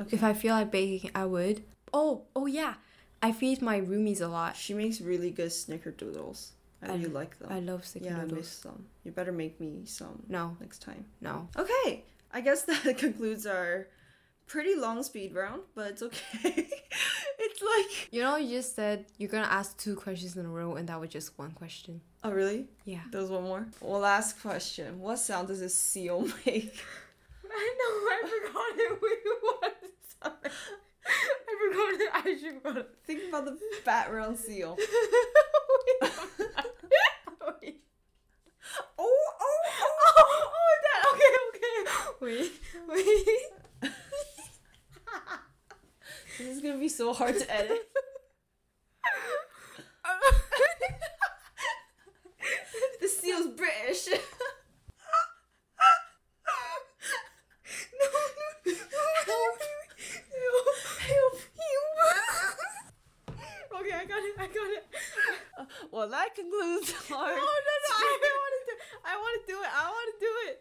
Okay. 0.00 0.16
If 0.16 0.22
I 0.22 0.32
feel 0.32 0.54
like 0.54 0.70
baking, 0.70 1.10
I 1.14 1.24
would. 1.24 1.62
Oh, 1.92 2.22
oh 2.36 2.46
yeah. 2.46 2.74
I 3.22 3.32
feed 3.32 3.60
my 3.62 3.80
roomies 3.80 4.20
a 4.20 4.28
lot. 4.28 4.56
She 4.56 4.74
makes 4.74 5.00
really 5.00 5.30
good 5.30 5.50
snickerdoodles. 5.50 6.50
I 6.82 6.86
I- 6.86 6.92
really 6.94 7.06
like 7.08 7.38
them. 7.38 7.50
I 7.50 7.58
love 7.60 7.82
snickerdoodles. 7.82 8.04
yeah, 8.04 8.18
I 8.22 8.24
miss 8.26 8.48
some. 8.48 8.86
You 9.04 9.10
better 9.10 9.32
make 9.32 9.60
me 9.60 9.82
some 9.86 10.22
No, 10.28 10.56
next 10.60 10.82
time. 10.82 11.04
no. 11.20 11.48
Okay, 11.56 12.04
I 12.32 12.40
guess 12.40 12.62
that 12.68 12.96
concludes 12.98 13.44
our 13.46 13.88
pretty 14.46 14.76
long 14.76 15.02
speed 15.02 15.34
round, 15.34 15.62
but 15.74 15.90
it's 15.92 16.02
okay. 16.02 16.68
it's 17.60 17.62
like, 18.02 18.12
You 18.12 18.22
know, 18.22 18.36
you 18.36 18.56
just 18.56 18.74
said 18.74 19.06
you're 19.18 19.28
gonna 19.30 19.46
ask 19.46 19.76
two 19.78 19.96
questions 19.96 20.36
in 20.36 20.46
a 20.46 20.48
row, 20.48 20.76
and 20.76 20.88
that 20.88 21.00
was 21.00 21.10
just 21.10 21.38
one 21.38 21.50
question. 21.52 22.00
oh 22.24 22.30
really? 22.30 22.66
Yeah. 22.84 23.00
There's 23.10 23.30
one 23.30 23.44
more. 23.44 23.66
Well, 23.80 24.00
last 24.00 24.40
question. 24.40 24.98
What 25.00 25.18
sound 25.18 25.48
does 25.48 25.60
a 25.60 25.68
seal 25.68 26.22
make? 26.46 26.74
I 27.50 27.74
know. 27.78 27.94
I 28.10 28.22
forgot 28.22 28.72
it. 28.76 28.92
Wait, 29.02 29.18
what? 29.42 29.74
I 30.22 31.52
forgot 31.64 31.90
it. 32.00 32.10
I 32.12 32.38
should 32.38 32.62
forgot 32.62 32.76
it. 32.78 32.88
Think 33.06 33.20
about 33.28 33.44
the 33.46 33.58
fat 33.84 34.12
round 34.12 34.36
seal. 34.38 34.76
Wait. 37.62 37.76
Oh, 39.00 39.04
oh, 39.40 39.58
oh, 39.80 39.92
Oh, 40.18 40.24
oh, 40.58 40.74
that. 40.84 41.00
Okay, 41.14 41.32
okay. 41.48 41.78
Wait, 42.20 42.52
wait. 42.88 43.92
This 46.38 46.48
is 46.56 46.62
gonna 46.62 46.78
be 46.78 46.88
so 46.88 47.12
hard 47.12 47.36
to 47.36 47.52
edit. 47.52 47.88
the 53.00 53.08
seal's 53.08 53.48
British. 53.56 54.08
Okay, 63.80 63.92
I 63.94 64.04
got 64.06 64.18
it. 64.18 64.34
I 64.38 64.46
got 64.48 64.70
it. 64.74 64.84
well, 65.92 66.08
that 66.08 66.34
concludes 66.34 66.92
our. 67.12 67.16
Oh 67.16 67.28
no 67.30 67.32
no! 67.36 67.36
I 67.94 68.26
want 68.34 68.54
to 68.58 68.66
do. 68.66 68.74
I 69.04 69.16
want 69.16 69.38
to 69.38 69.46
do 69.46 69.62
it. 69.62 69.70
I 69.72 69.86
want 69.86 70.08
to 70.10 70.18
do 70.20 70.32
it. 70.48 70.56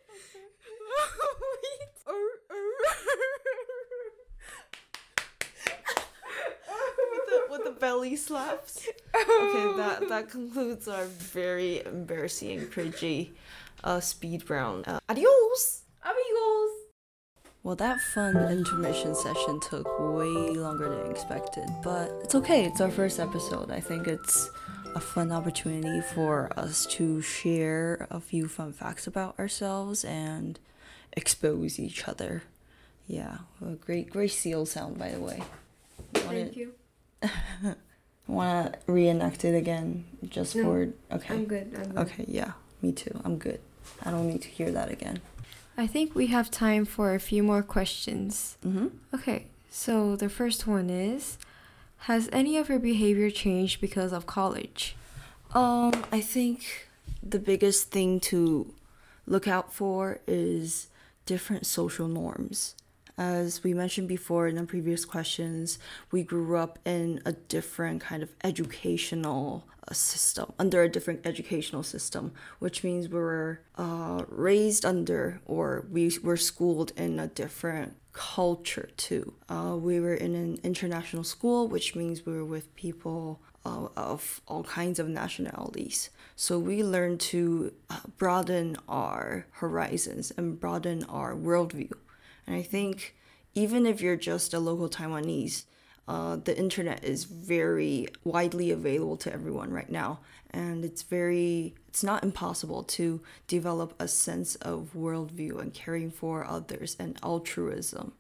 with 7.12 7.26
the, 7.28 7.40
with 7.52 7.64
the 7.64 7.72
belly 8.08 8.16
slaps. 8.16 8.88
Okay, 9.16 9.78
that 9.78 10.08
that 10.10 10.30
concludes 10.30 10.88
our 10.88 11.06
very 11.06 11.84
embarrassing, 11.86 12.68
cringy, 12.68 13.32
uh, 13.84 14.00
speed 14.00 14.50
round. 14.50 14.88
Uh, 14.88 15.00
adios. 15.10 15.82
Amigos. 16.04 16.72
Well, 17.64 17.76
that 17.76 18.00
fun 18.00 18.38
intermission 18.38 19.14
session 19.16 19.60
took 19.60 19.88
way 20.00 20.56
longer 20.56 20.90
than 20.90 21.12
expected, 21.12 21.68
but 21.84 22.10
it's 22.24 22.36
okay. 22.36 22.66
It's 22.66 22.80
our 22.80 22.92
first 22.92 23.20
episode. 23.20 23.72
I 23.72 23.82
think 23.82 24.08
it's 24.08 24.50
a 24.96 25.00
fun 25.00 25.32
opportunity 25.32 26.02
for 26.14 26.50
us 26.58 26.86
to 26.98 27.22
share 27.22 28.08
a 28.10 28.20
few 28.22 28.48
fun 28.48 28.72
facts 28.72 29.06
about 29.06 29.38
ourselves 29.38 30.06
and 30.06 30.60
expose 31.14 31.80
each 31.80 32.08
other. 32.08 32.44
Yeah, 33.08 33.40
a 33.62 33.72
great, 33.72 34.12
great 34.12 34.32
seal 34.32 34.66
sound, 34.66 34.98
by 34.98 35.10
the 35.10 35.20
way. 35.20 35.44
Thank 36.14 36.56
you. 36.56 36.74
Want 38.28 38.74
to 38.86 38.92
reenact 38.92 39.46
it 39.46 39.56
again, 39.56 40.06
just 40.28 40.56
No, 40.56 40.64
for 40.64 40.90
okay. 41.14 41.34
I'm 41.34 41.46
good. 41.46 41.74
I'm 41.76 41.84
good. 41.92 41.98
Okay, 41.98 42.26
yeah, 42.28 42.52
me 42.82 42.92
too. 42.92 43.20
I'm 43.24 43.38
good. 43.38 43.60
I 44.04 44.12
don't 44.12 44.28
need 44.28 44.42
to 44.42 44.50
hear 44.50 44.72
that 44.72 44.92
again. 44.92 45.22
I 45.78 45.88
think 45.88 46.14
we 46.16 46.28
have 46.28 46.52
time 46.52 46.86
for 46.86 47.14
a 47.14 47.20
few 47.20 47.44
more 47.44 47.64
questions. 47.64 48.58
Mm-hmm. 48.66 48.88
Okay, 49.14 49.46
so 49.70 50.16
the 50.16 50.30
first 50.30 50.68
one 50.68 50.90
is 50.90 51.38
Has 52.02 52.30
any 52.32 52.58
of 52.58 52.70
your 52.70 52.80
behavior 52.80 53.30
changed 53.32 53.82
because 53.82 54.12
of 54.14 54.26
college? 54.26 54.96
Um, 55.54 56.06
I 56.12 56.22
think 56.22 56.88
the 57.24 57.40
biggest 57.40 57.92
thing 57.92 58.20
to 58.32 58.74
look 59.26 59.48
out 59.48 59.74
for 59.74 60.20
is 60.28 60.88
different 61.26 61.66
social 61.66 62.08
norms 62.08 62.76
as 63.18 63.64
we 63.64 63.74
mentioned 63.74 64.08
before 64.08 64.48
in 64.48 64.56
the 64.56 64.64
previous 64.64 65.04
questions, 65.06 65.80
we 66.12 66.24
grew 66.24 66.56
up 66.56 66.78
in 66.86 67.22
a 67.26 67.32
different 67.32 68.02
kind 68.02 68.22
of 68.22 68.30
educational 68.44 69.68
uh, 69.88 69.94
system, 69.94 70.54
under 70.60 70.84
a 70.84 70.90
different 70.90 71.26
educational 71.26 71.82
system, 71.82 72.32
which 72.60 72.84
means 72.84 73.10
we 73.10 73.18
were 73.18 73.62
uh, 73.76 74.24
raised 74.28 74.86
under 74.86 75.42
or 75.46 75.86
we 75.92 76.12
were 76.22 76.38
schooled 76.38 76.92
in 76.96 77.20
a 77.20 77.28
different 77.28 77.96
culture 78.14 78.90
too. 78.98 79.34
Uh, 79.50 79.76
we 79.80 80.00
were 80.00 80.16
in 80.16 80.36
an 80.36 80.60
international 80.64 81.24
school, 81.24 81.68
which 81.68 81.96
means 81.96 82.26
we 82.26 82.34
were 82.34 82.46
with 82.46 82.76
people 82.76 83.40
uh, 83.66 83.88
of 83.96 84.42
all 84.48 84.64
kinds 84.64 85.00
of 85.00 85.08
nationalities. 85.08 86.10
So 86.36 86.60
we 86.60 86.84
learned 86.84 87.20
to 87.32 87.74
uh, 87.90 88.00
broaden 88.18 88.78
our 88.88 89.46
horizons 89.52 90.32
and 90.38 90.60
broaden 90.60 91.04
our 91.06 91.36
worldview. 91.36 91.92
And 92.48 92.56
I 92.56 92.64
think 92.64 93.16
even 93.54 93.86
if 93.86 94.02
you're 94.02 94.16
just 94.16 94.54
a 94.54 94.60
local 94.60 94.90
Taiwanese, 94.90 95.66
uh, 96.08 96.38
the 96.38 96.58
internet 96.58 97.04
is 97.04 97.26
very 97.26 98.08
widely 98.24 98.72
available 98.72 99.18
to 99.18 99.34
everyone 99.34 99.72
right 99.72 99.90
now. 99.90 100.20
And 100.52 100.86
it's 100.86 101.04
very 101.04 101.76
it's 101.90 102.04
not 102.04 102.24
impossible 102.24 102.84
to 102.84 103.22
develop 103.48 103.94
a 104.00 104.08
sense 104.08 104.56
of 104.56 104.92
worldview 104.96 105.60
and 105.60 105.74
caring 105.74 106.10
for 106.10 106.46
others 106.46 106.96
and 107.00 107.20
altruism 107.22 108.14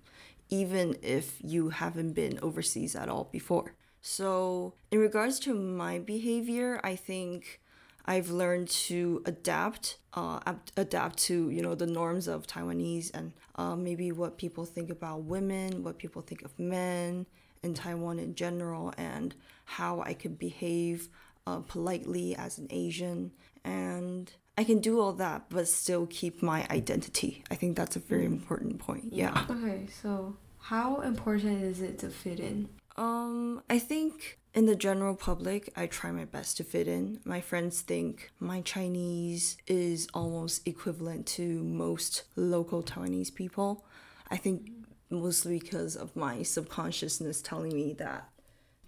even 0.50 0.96
if 1.02 1.36
you 1.44 1.70
haven't 1.70 2.14
been 2.14 2.40
overseas 2.42 2.96
at 2.96 3.10
all 3.10 3.28
before. 3.32 3.74
So 4.02 4.74
in 4.92 5.00
regards 5.00 5.40
to 5.40 5.54
my 5.54 6.00
behavior 6.00 6.80
i 6.84 6.96
think 6.96 7.60
I've 8.08 8.30
learned 8.30 8.70
to 8.88 9.22
adapt, 9.26 9.98
uh, 10.14 10.40
adapt 10.78 11.18
to 11.26 11.50
you 11.50 11.62
know 11.62 11.76
the 11.76 11.88
norms 11.88 12.28
of 12.28 12.48
Taiwanese 12.48 13.12
and 13.14 13.34
uh, 13.56 13.76
maybe 13.76 14.12
what 14.12 14.38
people 14.38 14.66
think 14.66 14.90
about 14.90 15.24
women, 15.24 15.84
what 15.84 15.98
people 15.98 16.22
think 16.22 16.44
of 16.44 16.58
men 16.58 17.26
in 17.64 17.74
Taiwan 17.74 18.20
in 18.20 18.36
general, 18.36 18.94
and 18.98 19.36
how 19.66 20.02
I 20.02 20.14
could 20.14 20.40
behave 20.40 21.10
uh, 21.46 21.60
politely 21.60 22.36
as 22.36 22.58
an 22.58 22.68
Asian. 22.70 23.32
And 23.64 24.32
I 24.58 24.64
can 24.64 24.80
do 24.80 25.00
all 25.02 25.14
that, 25.14 25.46
but 25.50 25.68
still 25.68 26.08
keep 26.08 26.42
my 26.42 26.66
identity. 26.70 27.44
I 27.52 27.56
think 27.56 27.76
that's 27.76 27.96
a 27.96 28.00
very 28.00 28.26
important 28.26 28.80
point. 28.80 29.12
Yeah. 29.12 29.46
Okay, 29.50 29.88
so 30.02 30.38
how 30.60 31.02
important 31.02 31.64
is 31.64 31.82
it 31.82 32.00
to 32.00 32.10
fit 32.10 32.40
in? 32.40 32.70
Um, 32.96 33.62
I 33.70 33.80
think 33.80 34.40
in 34.58 34.66
the 34.66 34.76
general 34.76 35.14
public, 35.14 35.72
I 35.76 35.86
try 35.86 36.10
my 36.10 36.26
best 36.26 36.58
to 36.58 36.64
fit 36.64 36.88
in. 36.88 37.20
My 37.24 37.42
friends 37.42 37.82
think 37.82 38.32
my 38.40 38.62
Chinese 38.62 39.56
is 39.68 40.08
almost 40.16 40.68
equivalent 40.68 41.28
to 41.28 41.64
most 41.64 42.24
local 42.36 42.82
Taiwanese 42.82 43.36
people. 43.36 43.86
I 44.32 44.38
think 44.38 44.72
mostly 45.12 45.60
because 45.60 45.96
of 45.96 46.16
my 46.16 46.42
subconsciousness 46.42 47.44
telling 47.44 47.76
me 47.76 47.94
that 48.00 48.30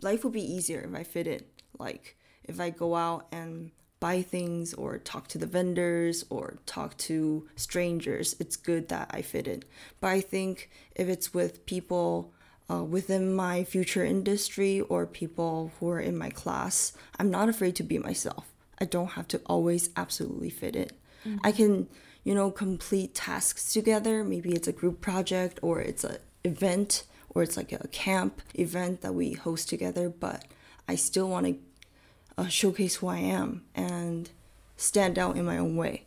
life 0.01 0.23
will 0.23 0.31
be 0.31 0.41
easier 0.41 0.81
if 0.81 0.95
I 0.99 1.03
fit 1.03 1.27
in. 1.27 1.43
Like 1.77 2.17
if 2.43 2.59
I 2.59 2.71
go 2.71 2.95
out 2.95 3.27
and 3.31 3.69
buy 3.99 4.23
things 4.23 4.73
or 4.73 4.97
talk 4.97 5.27
to 5.27 5.37
the 5.37 5.45
vendors 5.45 6.25
or 6.31 6.57
talk 6.65 6.97
to 6.97 7.47
strangers, 7.55 8.35
it's 8.39 8.55
good 8.55 8.87
that 8.89 9.11
I 9.13 9.21
fit 9.21 9.47
in. 9.47 9.61
But 10.01 10.07
I 10.07 10.21
think 10.21 10.71
if 10.95 11.07
it's 11.07 11.31
with 11.31 11.67
people 11.67 12.33
uh, 12.69 12.83
within 12.83 13.33
my 13.33 13.63
future 13.63 14.05
industry 14.05 14.81
or 14.81 15.05
people 15.05 15.71
who 15.79 15.89
are 15.89 15.99
in 15.99 16.17
my 16.17 16.29
class, 16.29 16.93
I'm 17.17 17.31
not 17.31 17.49
afraid 17.49 17.75
to 17.77 17.83
be 17.83 17.97
myself. 17.97 18.45
I 18.79 18.85
don't 18.85 19.11
have 19.11 19.27
to 19.29 19.41
always 19.45 19.89
absolutely 19.95 20.49
fit 20.49 20.75
in. 20.75 20.89
Mm-hmm. 21.25 21.37
I 21.43 21.51
can, 21.51 21.87
you 22.23 22.33
know, 22.35 22.51
complete 22.51 23.15
tasks 23.15 23.73
together. 23.73 24.23
Maybe 24.23 24.53
it's 24.53 24.67
a 24.67 24.71
group 24.71 25.01
project 25.01 25.59
or 25.61 25.81
it's 25.81 26.03
an 26.03 26.17
event 26.43 27.03
or 27.29 27.43
it's 27.43 27.57
like 27.57 27.71
a 27.71 27.87
camp 27.89 28.41
event 28.53 29.01
that 29.01 29.13
we 29.13 29.33
host 29.33 29.69
together, 29.69 30.09
but 30.09 30.45
I 30.87 30.95
still 30.95 31.29
want 31.29 31.45
to 31.47 31.55
uh, 32.37 32.47
showcase 32.47 32.95
who 32.95 33.07
I 33.07 33.17
am 33.17 33.63
and 33.75 34.29
stand 34.77 35.19
out 35.19 35.37
in 35.37 35.45
my 35.45 35.57
own 35.57 35.75
way. 35.75 36.05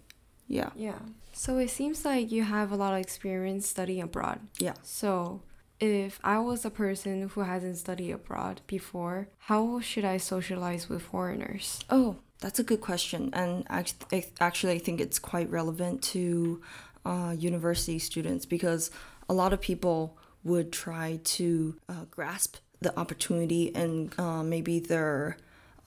Yeah. 0.49 0.71
Yeah. 0.75 0.99
So 1.33 1.59
it 1.59 1.71
seems 1.71 2.05
like 2.05 2.31
you 2.31 2.43
have 2.43 2.73
a 2.73 2.77
lot 2.77 2.95
of 2.95 3.01
experience 3.01 3.69
studying 3.69 4.03
abroad. 4.03 4.41
Yeah. 4.59 4.75
So 4.83 5.43
if 5.83 6.21
I 6.23 6.39
was 6.39 6.65
a 6.65 6.71
person 6.71 7.29
who 7.29 7.41
hasn't 7.41 7.77
studied 7.77 8.13
abroad 8.13 8.61
before, 8.69 9.29
how 9.39 9.81
should 9.81 10.05
I 10.05 10.17
socialize 10.17 10.89
with 10.89 11.03
foreigners? 11.03 11.81
Oh, 11.91 12.17
that's 12.39 12.61
a 12.61 12.63
good 12.63 12.81
question. 12.81 13.31
And 13.33 13.67
actually, 13.69 14.73
I 14.73 14.79
think 14.79 15.01
it's 15.01 15.19
quite 15.19 15.51
relevant 15.51 16.01
to 16.15 16.63
uh, 17.05 17.35
university 17.37 17.99
students 17.99 18.47
because 18.47 18.93
a 19.29 19.35
lot 19.35 19.53
of 19.53 19.61
people 19.61 20.17
would 20.45 20.73
try 20.73 21.19
to 21.25 21.77
uh, 21.89 22.05
grasp 22.13 22.59
the 22.81 22.97
opportunity 22.97 23.75
and 23.75 24.17
uh, 24.21 24.45
maybe 24.45 24.79
their 24.79 25.37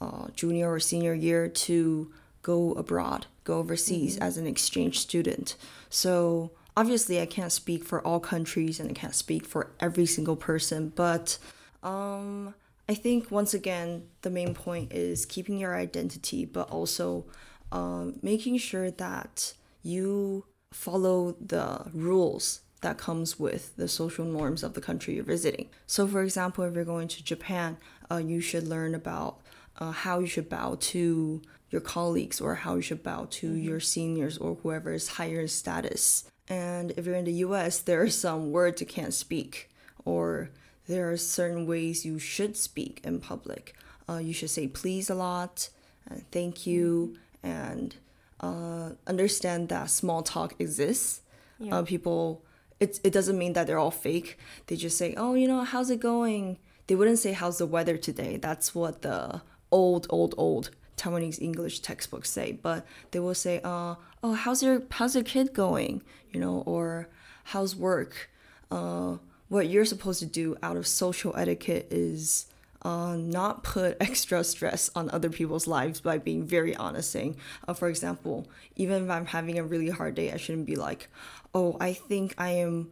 uh, 0.02 0.28
junior 0.36 0.74
or 0.74 0.80
senior 0.80 1.14
year 1.14 1.48
to 1.48 2.12
go 2.42 2.74
abroad, 2.74 3.28
go 3.46 3.60
overseas 3.60 4.16
mm-hmm. 4.16 4.24
as 4.24 4.38
an 4.38 4.46
exchange 4.46 5.00
student. 5.00 5.56
So 5.90 6.52
obviously 6.78 7.22
I 7.22 7.26
can't 7.26 7.52
speak 7.52 7.84
for 7.84 8.06
all 8.06 8.20
countries 8.20 8.80
and 8.80 8.90
I 8.90 8.94
can't 8.94 9.16
speak 9.16 9.46
for 9.46 9.72
every 9.80 10.06
single 10.06 10.36
person, 10.36 10.92
but 10.96 11.38
um, 11.84 12.54
I 12.90 12.94
think 12.94 13.32
once 13.32 13.54
again 13.54 14.04
the 14.22 14.30
main 14.30 14.54
point 14.54 14.92
is 14.92 15.26
keeping 15.26 15.58
your 15.58 15.76
identity, 15.76 16.46
but 16.46 16.70
also 16.70 17.26
um, 17.72 18.20
making 18.22 18.58
sure 18.58 18.92
that 18.92 19.54
you 19.84 20.46
follow 20.72 21.36
the 21.40 21.86
rules 21.94 22.62
that 22.82 22.98
comes 22.98 23.40
with 23.40 23.76
the 23.78 23.88
social 23.88 24.26
norms 24.26 24.62
of 24.62 24.74
the 24.74 24.82
country 24.82 25.16
you're 25.16 25.24
visiting. 25.24 25.70
So, 25.88 26.06
for 26.08 26.22
example, 26.22 26.64
if 26.66 26.76
you're 26.76 26.84
going 26.84 27.08
to 27.08 27.24
Japan, 27.24 27.78
uh, 28.12 28.18
you 28.18 28.42
should 28.42 28.68
learn 28.68 28.94
about 28.94 29.40
uh, 29.80 29.92
how 29.92 30.20
you 30.20 30.28
should 30.28 30.50
bow 30.50 30.78
to 30.80 31.42
your 31.70 31.82
colleagues 31.82 32.40
or 32.40 32.56
how 32.56 32.76
you 32.76 32.82
should 32.82 33.02
bow 33.02 33.28
to 33.32 33.48
mm-hmm. 33.48 33.64
your 33.64 33.80
seniors 33.80 34.38
or 34.38 34.56
whoever 34.56 34.94
is 34.94 35.10
higher 35.10 35.42
in 35.42 35.48
status. 35.48 36.26
And 36.48 36.92
if 36.92 37.06
you're 37.06 37.16
in 37.16 37.26
the 37.26 37.44
US, 37.46 37.80
there 37.80 38.02
are 38.02 38.10
some 38.10 38.52
words 38.52 38.82
you 38.82 38.88
can't 38.88 39.14
speak, 39.14 39.70
or 40.04 40.50
there 40.88 41.12
are 41.12 41.18
certain 41.18 41.66
ways 41.66 42.06
you 42.06 42.20
should 42.20 42.56
speak 42.56 43.02
in 43.04 43.20
public. 43.20 43.76
Uh, 44.08 44.18
you 44.18 44.34
should 44.34 44.52
say 44.52 44.68
please 44.68 45.10
a 45.10 45.16
lot, 45.16 45.70
and 46.08 46.24
thank 46.32 46.68
you, 46.68 47.18
and 47.42 47.96
uh, 48.40 48.92
understand 49.08 49.70
that 49.70 49.90
small 49.90 50.22
talk 50.22 50.54
exists. 50.60 51.22
Yeah. 51.60 51.78
Uh, 51.78 51.84
people, 51.84 52.44
it, 52.80 53.00
it 53.04 53.12
doesn't 53.12 53.38
mean 53.38 53.54
that 53.54 53.66
they're 53.66 53.80
all 53.80 53.92
fake. 53.92 54.38
They 54.68 54.76
just 54.76 54.98
say, 54.98 55.16
oh, 55.18 55.34
you 55.34 55.48
know, 55.48 55.64
how's 55.64 55.90
it 55.90 56.00
going? 56.00 56.58
They 56.88 56.96
wouldn't 56.96 57.20
say, 57.20 57.32
how's 57.32 57.58
the 57.58 57.66
weather 57.66 57.98
today? 57.98 58.38
That's 58.38 58.76
what 58.76 59.02
the 59.02 59.42
old, 59.72 60.06
old, 60.10 60.36
old 60.38 60.70
Taiwanese 60.98 61.42
English 61.42 61.80
textbooks 61.80 62.30
say, 62.30 62.54
but 62.54 62.86
they 63.12 63.20
will 63.20 63.36
say, 63.36 63.60
uh, 63.64 63.96
"Oh, 64.24 64.34
how's 64.34 64.64
your 64.64 64.84
how's 64.92 65.16
your 65.16 65.24
kid 65.24 65.54
going?" 65.54 66.02
You 66.32 66.40
know, 66.40 66.64
or 66.66 67.10
"How's 67.46 67.76
work?" 67.76 68.30
Uh, 68.72 69.18
what 69.50 69.70
you're 69.70 69.86
supposed 69.86 70.20
to 70.20 70.26
do 70.26 70.58
out 70.64 70.78
of 70.78 70.88
social 70.88 71.36
etiquette 71.36 71.88
is 71.92 72.48
uh, 72.82 73.16
not 73.16 73.64
put 73.64 73.98
extra 74.02 74.44
stress 74.44 74.90
on 74.96 75.10
other 75.10 75.30
people's 75.30 75.68
lives 75.68 76.00
by 76.00 76.18
being 76.18 76.46
very 76.46 76.76
honest. 76.76 77.12
Saying, 77.12 77.38
uh, 77.68 77.74
for 77.74 77.90
example, 77.90 78.48
even 78.76 79.04
if 79.04 79.10
I'm 79.10 79.28
having 79.28 79.60
a 79.60 79.64
really 79.64 79.90
hard 79.90 80.16
day, 80.16 80.32
I 80.32 80.38
shouldn't 80.38 80.66
be 80.66 80.76
like, 80.76 81.10
"Oh, 81.54 81.78
I 81.80 81.94
think 81.94 82.34
I 82.38 82.52
am." 82.52 82.92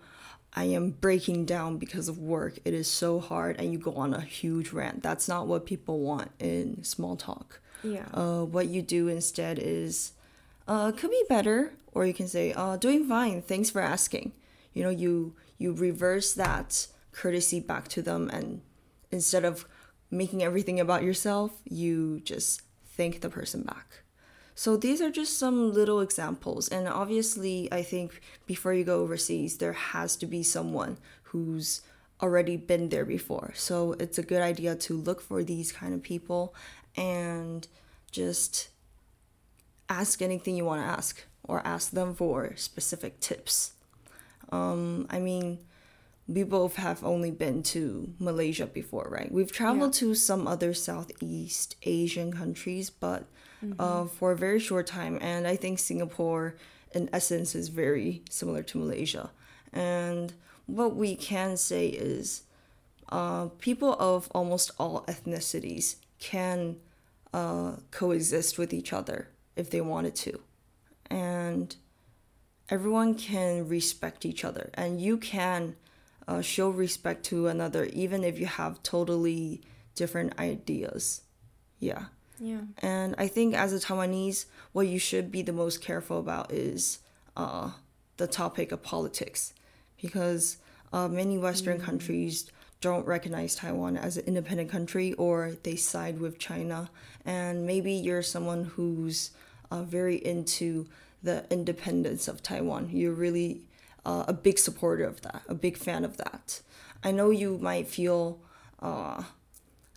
I 0.55 0.65
am 0.65 0.91
breaking 0.91 1.45
down 1.45 1.79
because 1.79 2.07
of 2.07 2.19
work. 2.19 2.59
It 2.63 2.75
is 2.75 2.87
so 2.87 3.19
hard, 3.19 3.59
and 3.59 3.71
you 3.73 3.79
go 3.79 3.93
on 3.93 4.13
a 4.13 4.21
huge 4.21 4.71
rant. 4.71 5.01
That's 5.01 5.27
not 5.27 5.47
what 5.47 5.65
people 5.65 6.01
want 6.01 6.29
in 6.37 6.83
small 6.83 7.15
talk. 7.15 7.59
Yeah. 7.83 8.05
Uh, 8.13 8.43
what 8.45 8.67
you 8.67 8.81
do 8.81 9.07
instead 9.07 9.59
is, 9.59 10.13
uh, 10.67 10.91
could 10.91 11.11
be 11.11 11.23
better, 11.27 11.73
or 11.93 12.05
you 12.05 12.13
can 12.13 12.27
say, 12.27 12.53
uh, 12.53 12.77
doing 12.77 13.05
fine. 13.05 13.41
Thanks 13.41 13.69
for 13.69 13.81
asking. 13.81 14.31
You 14.73 14.83
know, 14.83 14.89
you 14.89 15.35
you 15.57 15.73
reverse 15.73 16.33
that 16.33 16.87
courtesy 17.11 17.59
back 17.59 17.87
to 17.89 18.01
them, 18.01 18.29
and 18.29 18.61
instead 19.11 19.45
of 19.45 19.67
making 20.09 20.43
everything 20.43 20.79
about 20.79 21.03
yourself, 21.03 21.61
you 21.65 22.21
just 22.21 22.61
thank 22.85 23.21
the 23.21 23.29
person 23.29 23.61
back. 23.63 24.03
So 24.55 24.77
these 24.77 25.01
are 25.01 25.09
just 25.09 25.37
some 25.37 25.73
little 25.73 25.99
examples, 25.99 26.67
and 26.69 26.87
obviously, 26.87 27.71
I 27.71 27.83
think 27.83 28.21
before 28.45 28.73
you 28.73 28.83
go 28.83 29.01
overseas, 29.01 29.57
there 29.57 29.73
has 29.73 30.15
to 30.17 30.25
be 30.25 30.43
someone 30.43 30.97
who's 31.23 31.81
already 32.21 32.55
been 32.55 32.89
there 32.89 33.05
before. 33.05 33.51
So 33.55 33.93
it's 33.99 34.17
a 34.17 34.23
good 34.23 34.41
idea 34.41 34.75
to 34.75 34.93
look 34.95 35.21
for 35.21 35.43
these 35.43 35.71
kind 35.71 35.93
of 35.93 36.01
people 36.01 36.55
and 36.95 37.67
just 38.11 38.69
ask 39.89 40.21
anything 40.21 40.55
you 40.55 40.65
want 40.65 40.81
to 40.81 40.87
ask 40.87 41.25
or 41.43 41.65
ask 41.65 41.91
them 41.91 42.15
for 42.15 42.55
specific 42.55 43.19
tips. 43.19 43.73
Um, 44.51 45.07
I 45.09 45.19
mean, 45.19 45.59
we 46.27 46.43
both 46.43 46.77
have 46.77 47.03
only 47.03 47.31
been 47.31 47.63
to 47.63 48.13
Malaysia 48.19 48.65
before, 48.65 49.07
right? 49.09 49.31
We've 49.31 49.51
traveled 49.51 49.95
yeah. 49.95 49.99
to 49.99 50.15
some 50.15 50.47
other 50.47 50.73
Southeast 50.73 51.75
Asian 51.83 52.31
countries, 52.31 52.89
but 52.89 53.25
mm-hmm. 53.63 53.73
uh, 53.79 54.05
for 54.05 54.31
a 54.31 54.37
very 54.37 54.59
short 54.59 54.87
time. 54.87 55.17
And 55.21 55.45
I 55.45 55.55
think 55.55 55.79
Singapore, 55.79 56.55
in 56.93 57.09
essence, 57.11 57.55
is 57.55 57.67
very 57.69 58.21
similar 58.29 58.63
to 58.63 58.77
Malaysia. 58.77 59.31
And 59.73 60.33
what 60.65 60.95
we 60.95 61.15
can 61.15 61.57
say 61.57 61.87
is 61.87 62.43
uh, 63.09 63.47
people 63.59 63.93
of 63.99 64.29
almost 64.33 64.71
all 64.79 65.03
ethnicities 65.07 65.95
can 66.23 66.77
uh, 67.33 67.73
coexist 67.91 68.57
with 68.57 68.73
each 68.73 68.93
other 68.93 69.27
if 69.55 69.69
they 69.69 69.81
wanted 69.81 70.15
to. 70.15 70.39
And 71.09 71.75
everyone 72.69 73.15
can 73.15 73.67
respect 73.67 74.25
each 74.25 74.45
other. 74.45 74.69
And 74.73 75.01
you 75.01 75.17
can 75.17 75.75
uh, 76.27 76.41
show 76.41 76.69
respect 76.69 77.25
to 77.25 77.47
another 77.47 77.85
even 77.85 78.23
if 78.23 78.39
you 78.39 78.45
have 78.45 78.81
totally 78.81 79.61
different 79.95 80.39
ideas. 80.39 81.21
Yeah. 81.79 82.05
Yeah. 82.39 82.61
And 82.79 83.15
I 83.17 83.27
think 83.27 83.53
as 83.53 83.73
a 83.73 83.79
Taiwanese, 83.79 84.45
what 84.71 84.87
you 84.87 84.99
should 84.99 85.31
be 85.31 85.41
the 85.43 85.53
most 85.53 85.81
careful 85.81 86.19
about 86.19 86.51
is 86.51 86.99
uh, 87.37 87.71
the 88.17 88.27
topic 88.27 88.71
of 88.71 88.81
politics, 88.81 89.53
because 90.01 90.57
uh, 90.91 91.07
many 91.07 91.37
Western 91.37 91.79
countries 91.79 92.49
don't 92.83 93.07
recognize 93.07 93.55
Taiwan 93.55 93.95
as 93.95 94.17
an 94.17 94.25
independent 94.25 94.69
country 94.69 95.13
or 95.13 95.53
they 95.63 95.77
side 95.77 96.19
with 96.19 96.37
China. 96.37 96.89
And 97.25 97.65
maybe 97.65 97.93
you're 97.93 98.21
someone 98.21 98.65
who's 98.65 99.31
uh, 99.71 99.83
very 99.83 100.17
into 100.17 100.87
the 101.23 101.45
independence 101.49 102.27
of 102.27 102.43
Taiwan. 102.43 102.89
You're 102.91 103.13
really 103.13 103.61
uh, 104.05 104.25
a 104.27 104.33
big 104.33 104.59
supporter 104.59 105.05
of 105.05 105.21
that, 105.21 105.41
a 105.47 105.55
big 105.55 105.77
fan 105.77 106.03
of 106.03 106.17
that. 106.17 106.61
I 107.03 107.11
know 107.11 107.31
you 107.31 107.57
might 107.57 107.87
feel 107.87 108.39
uh, 108.81 109.23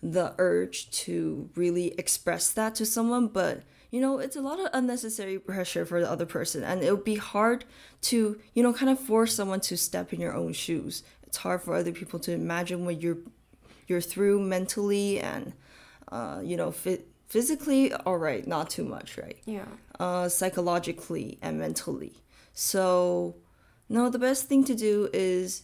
the 0.01 0.35
urge 0.39 0.89
to 1.03 1.51
really 1.57 1.89
express 1.99 2.53
that 2.53 2.77
to 2.77 2.87
someone, 2.87 3.27
but 3.27 3.63
you 3.91 4.01
know, 4.01 4.19
it's 4.19 4.37
a 4.37 4.41
lot 4.41 4.61
of 4.61 4.69
unnecessary 4.73 5.39
pressure 5.39 5.87
for 5.87 6.01
the 6.01 6.11
other 6.11 6.27
person, 6.27 6.65
and 6.65 6.83
it 6.83 6.91
would 6.91 7.05
be 7.05 7.15
hard 7.17 7.65
to, 8.03 8.39
you 8.53 8.63
know, 8.63 8.73
kind 8.73 8.91
of 8.91 8.99
force 8.99 9.35
someone 9.35 9.61
to 9.61 9.77
step 9.77 10.13
in 10.13 10.21
your 10.21 10.35
own 10.35 10.53
shoes. 10.53 11.03
It's 11.27 11.39
hard 11.39 11.63
for 11.63 11.75
other 11.75 11.93
people 11.93 12.19
to 12.21 12.33
imagine 12.33 12.85
what 12.85 13.01
you're 13.03 13.19
you're 13.89 14.01
through 14.01 14.41
mentally 14.41 15.21
and, 15.21 15.53
uh, 16.11 16.41
you 16.43 16.57
know, 16.57 16.73
fi- 16.73 17.05
physically. 17.29 17.93
All 17.93 18.19
right, 18.19 18.47
not 18.47 18.69
too 18.71 18.85
much, 18.85 19.17
right? 19.17 19.39
Yeah. 19.45 19.67
uh, 20.01 20.29
psychologically 20.29 21.39
and 21.43 21.59
mentally. 21.59 22.15
So, 22.53 23.37
no, 23.89 24.11
the 24.11 24.19
best 24.19 24.49
thing 24.49 24.65
to 24.65 24.75
do 24.75 25.09
is 25.13 25.63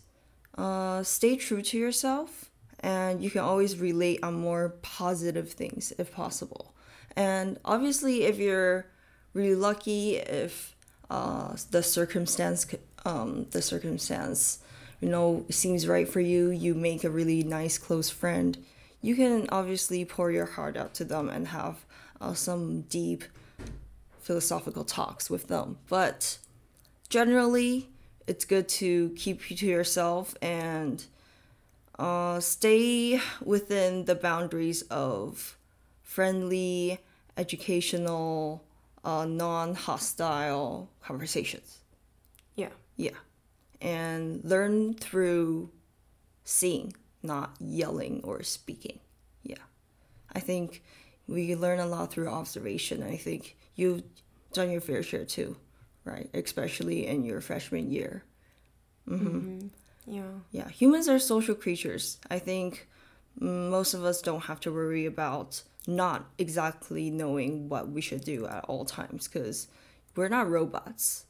uh, 0.56 1.02
stay 1.02 1.36
true 1.36 1.62
to 1.62 1.78
yourself, 1.78 2.50
and 2.80 3.22
you 3.22 3.30
can 3.30 3.40
always 3.40 3.78
relate 3.78 4.20
on 4.22 4.34
more 4.34 4.70
positive 4.82 5.52
things 5.52 5.92
if 5.98 6.12
possible. 6.12 6.74
And 7.16 7.58
obviously, 7.64 8.24
if 8.24 8.38
you're 8.38 8.86
really 9.34 9.54
lucky, 9.54 10.16
if 10.16 10.76
uh, 11.10 11.56
the 11.70 11.82
circumstance, 11.82 12.66
um, 13.04 13.46
the 13.50 13.62
circumstance, 13.62 14.58
you 15.02 15.08
know, 15.08 15.44
seems 15.50 15.88
right 15.88 16.08
for 16.08 16.20
you, 16.20 16.50
you 16.50 16.74
make 16.74 17.02
a 17.02 17.10
really 17.10 17.42
nice 17.42 17.76
close 17.76 18.08
friend. 18.08 18.56
You 19.02 19.16
can 19.16 19.48
obviously 19.50 20.04
pour 20.04 20.30
your 20.30 20.46
heart 20.46 20.76
out 20.76 20.94
to 20.94 21.04
them 21.04 21.28
and 21.28 21.48
have 21.48 21.84
uh, 22.20 22.34
some 22.34 22.82
deep 22.82 23.24
philosophical 24.20 24.84
talks 24.84 25.28
with 25.28 25.48
them. 25.48 25.78
But 25.88 26.38
generally, 27.08 27.88
it's 28.28 28.44
good 28.44 28.68
to 28.68 29.10
keep 29.16 29.50
you 29.50 29.56
to 29.56 29.66
yourself 29.66 30.36
and 30.40 31.04
uh, 31.98 32.38
stay 32.38 33.20
within 33.44 34.04
the 34.04 34.14
boundaries 34.14 34.82
of 34.82 35.58
friendly, 36.04 37.00
educational, 37.36 38.62
uh, 39.04 39.24
non 39.24 39.74
hostile 39.74 40.88
conversations. 41.02 41.78
Yeah. 42.54 42.70
Yeah. 42.96 43.18
And 43.82 44.42
learn 44.44 44.94
through 44.94 45.70
seeing, 46.44 46.94
not 47.22 47.56
yelling 47.60 48.20
or 48.22 48.42
speaking. 48.42 49.00
Yeah. 49.42 49.56
I 50.32 50.40
think 50.40 50.82
we 51.26 51.54
learn 51.56 51.80
a 51.80 51.86
lot 51.86 52.12
through 52.12 52.28
observation. 52.28 53.02
I 53.02 53.16
think 53.16 53.56
you've 53.74 54.04
done 54.52 54.70
your 54.70 54.80
fair 54.80 55.02
share 55.02 55.24
too, 55.24 55.56
right? 56.04 56.30
Especially 56.32 57.06
in 57.06 57.24
your 57.24 57.40
freshman 57.40 57.90
year. 57.90 58.24
Mm-hmm. 59.08 59.26
Mm-hmm. 59.26 59.66
Yeah. 60.06 60.22
Yeah, 60.52 60.68
humans 60.68 61.08
are 61.08 61.18
social 61.18 61.54
creatures. 61.54 62.18
I 62.30 62.38
think 62.38 62.88
most 63.38 63.94
of 63.94 64.04
us 64.04 64.22
don't 64.22 64.44
have 64.44 64.60
to 64.60 64.72
worry 64.72 65.06
about 65.06 65.62
not 65.86 66.30
exactly 66.38 67.10
knowing 67.10 67.68
what 67.68 67.88
we 67.88 68.00
should 68.00 68.22
do 68.24 68.46
at 68.46 68.64
all 68.64 68.84
times 68.84 69.26
because 69.26 69.68
we're 70.14 70.28
not 70.28 70.48
robots. 70.48 71.26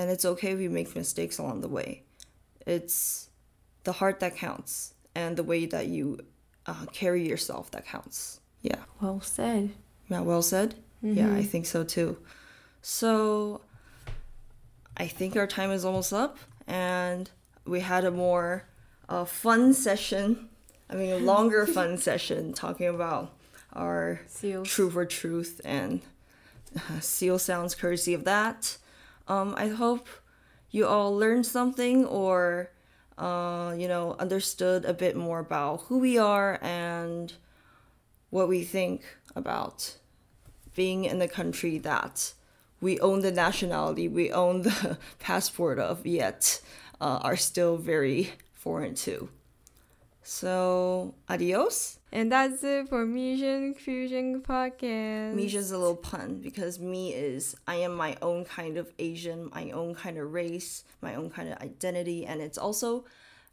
And 0.00 0.10
it's 0.10 0.24
okay 0.24 0.52
if 0.52 0.58
we 0.58 0.66
make 0.66 0.96
mistakes 0.96 1.36
along 1.36 1.60
the 1.60 1.68
way. 1.68 2.04
It's 2.66 3.28
the 3.84 3.92
heart 3.92 4.20
that 4.20 4.34
counts 4.34 4.94
and 5.14 5.36
the 5.36 5.42
way 5.42 5.66
that 5.66 5.88
you 5.88 6.20
uh, 6.64 6.86
carry 6.90 7.28
yourself 7.28 7.70
that 7.72 7.84
counts. 7.84 8.40
Yeah. 8.62 8.78
Well 9.02 9.20
said. 9.20 9.72
Yeah, 10.08 10.20
well 10.20 10.40
said. 10.40 10.76
Yeah, 11.02 11.34
I 11.34 11.42
think 11.42 11.66
so 11.66 11.84
too. 11.84 12.16
So 12.80 13.60
I 14.96 15.06
think 15.06 15.36
our 15.36 15.46
time 15.46 15.70
is 15.70 15.84
almost 15.84 16.14
up, 16.14 16.38
and 16.66 17.28
we 17.66 17.80
had 17.80 18.06
a 18.06 18.10
more 18.10 18.64
uh, 19.06 19.26
fun 19.26 19.74
session. 19.74 20.48
I 20.88 20.94
mean, 20.94 21.12
a 21.12 21.18
longer 21.18 21.66
fun 21.78 21.98
session 21.98 22.54
talking 22.54 22.86
about 22.86 23.34
our 23.74 24.22
Seals. 24.28 24.66
true 24.66 24.88
for 24.88 25.04
truth 25.04 25.60
and 25.62 26.00
uh, 26.74 27.00
seal 27.00 27.38
sounds 27.38 27.74
courtesy 27.74 28.14
of 28.14 28.24
that. 28.24 28.78
Um, 29.30 29.54
I 29.56 29.68
hope 29.68 30.08
you 30.72 30.88
all 30.88 31.16
learned 31.16 31.46
something 31.46 32.04
or 32.04 32.72
uh, 33.16 33.72
you 33.78 33.86
know 33.86 34.16
understood 34.18 34.84
a 34.84 34.92
bit 34.92 35.14
more 35.14 35.38
about 35.38 35.82
who 35.82 36.00
we 36.00 36.18
are 36.18 36.58
and 36.60 37.32
what 38.30 38.48
we 38.48 38.64
think 38.64 39.02
about 39.36 39.98
being 40.74 41.04
in 41.04 41.20
the 41.20 41.28
country 41.28 41.78
that 41.78 42.34
we 42.80 42.98
own 42.98 43.20
the 43.20 43.30
nationality, 43.30 44.08
we 44.08 44.32
own 44.32 44.62
the 44.62 44.98
passport 45.20 45.78
of, 45.78 46.04
yet 46.04 46.60
uh, 47.00 47.20
are 47.22 47.36
still 47.36 47.76
very 47.76 48.32
foreign 48.52 48.96
to. 48.96 49.28
So, 50.24 51.14
adios. 51.28 51.99
And 52.12 52.32
that's 52.32 52.64
it 52.64 52.88
for 52.88 53.06
Mission 53.06 53.74
Fusion 53.74 54.42
Podcast. 54.42 55.34
Misha's 55.34 55.70
a 55.70 55.78
little 55.78 55.94
pun 55.94 56.40
because 56.40 56.80
me 56.80 57.14
is 57.14 57.54
I 57.68 57.76
am 57.76 57.94
my 57.94 58.16
own 58.20 58.44
kind 58.44 58.76
of 58.76 58.92
Asian, 58.98 59.48
my 59.54 59.70
own 59.70 59.94
kind 59.94 60.18
of 60.18 60.32
race, 60.32 60.84
my 61.00 61.14
own 61.14 61.30
kind 61.30 61.48
of 61.48 61.58
identity, 61.58 62.26
and 62.26 62.40
it's 62.40 62.58
also 62.58 63.04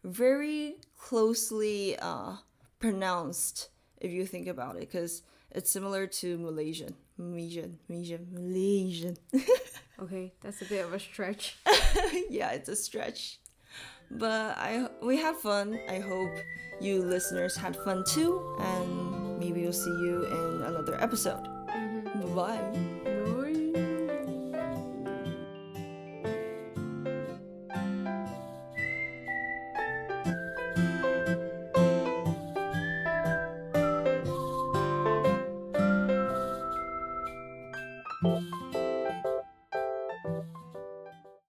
very 0.04 0.78
closely 0.98 1.98
uh, 2.00 2.38
pronounced 2.80 3.70
if 4.00 4.12
you 4.12 4.26
think 4.26 4.48
about 4.48 4.76
it, 4.76 4.82
because 4.82 5.22
it's 5.52 5.70
similar 5.70 6.08
to 6.08 6.38
Malaysian, 6.38 6.96
Malaysian, 7.18 7.80
Malaysian, 7.88 8.28
Malaysian. 8.34 9.18
Okay, 10.00 10.34
that's 10.42 10.62
a 10.62 10.66
bit 10.66 10.86
of 10.86 10.94
a 10.94 11.00
stretch. 11.00 11.58
yeah, 12.30 12.52
it's 12.52 12.70
a 12.70 12.76
stretch. 12.76 13.40
But 14.10 14.58
I 14.58 14.88
we 15.02 15.18
had 15.18 15.36
fun. 15.36 15.80
I 15.90 16.00
hope 16.00 16.32
you 16.80 17.04
listeners 17.04 17.56
had 17.56 17.76
fun 17.76 18.04
too, 18.08 18.56
and 18.60 19.40
maybe 19.40 19.64
we'll 19.64 19.74
see 19.74 19.98
you 20.02 20.26
in 20.26 20.62
another 20.64 20.96
episode. 21.02 21.44
Mm-hmm. 21.44 22.36
Bye 22.36 22.62
bye. 22.62 22.87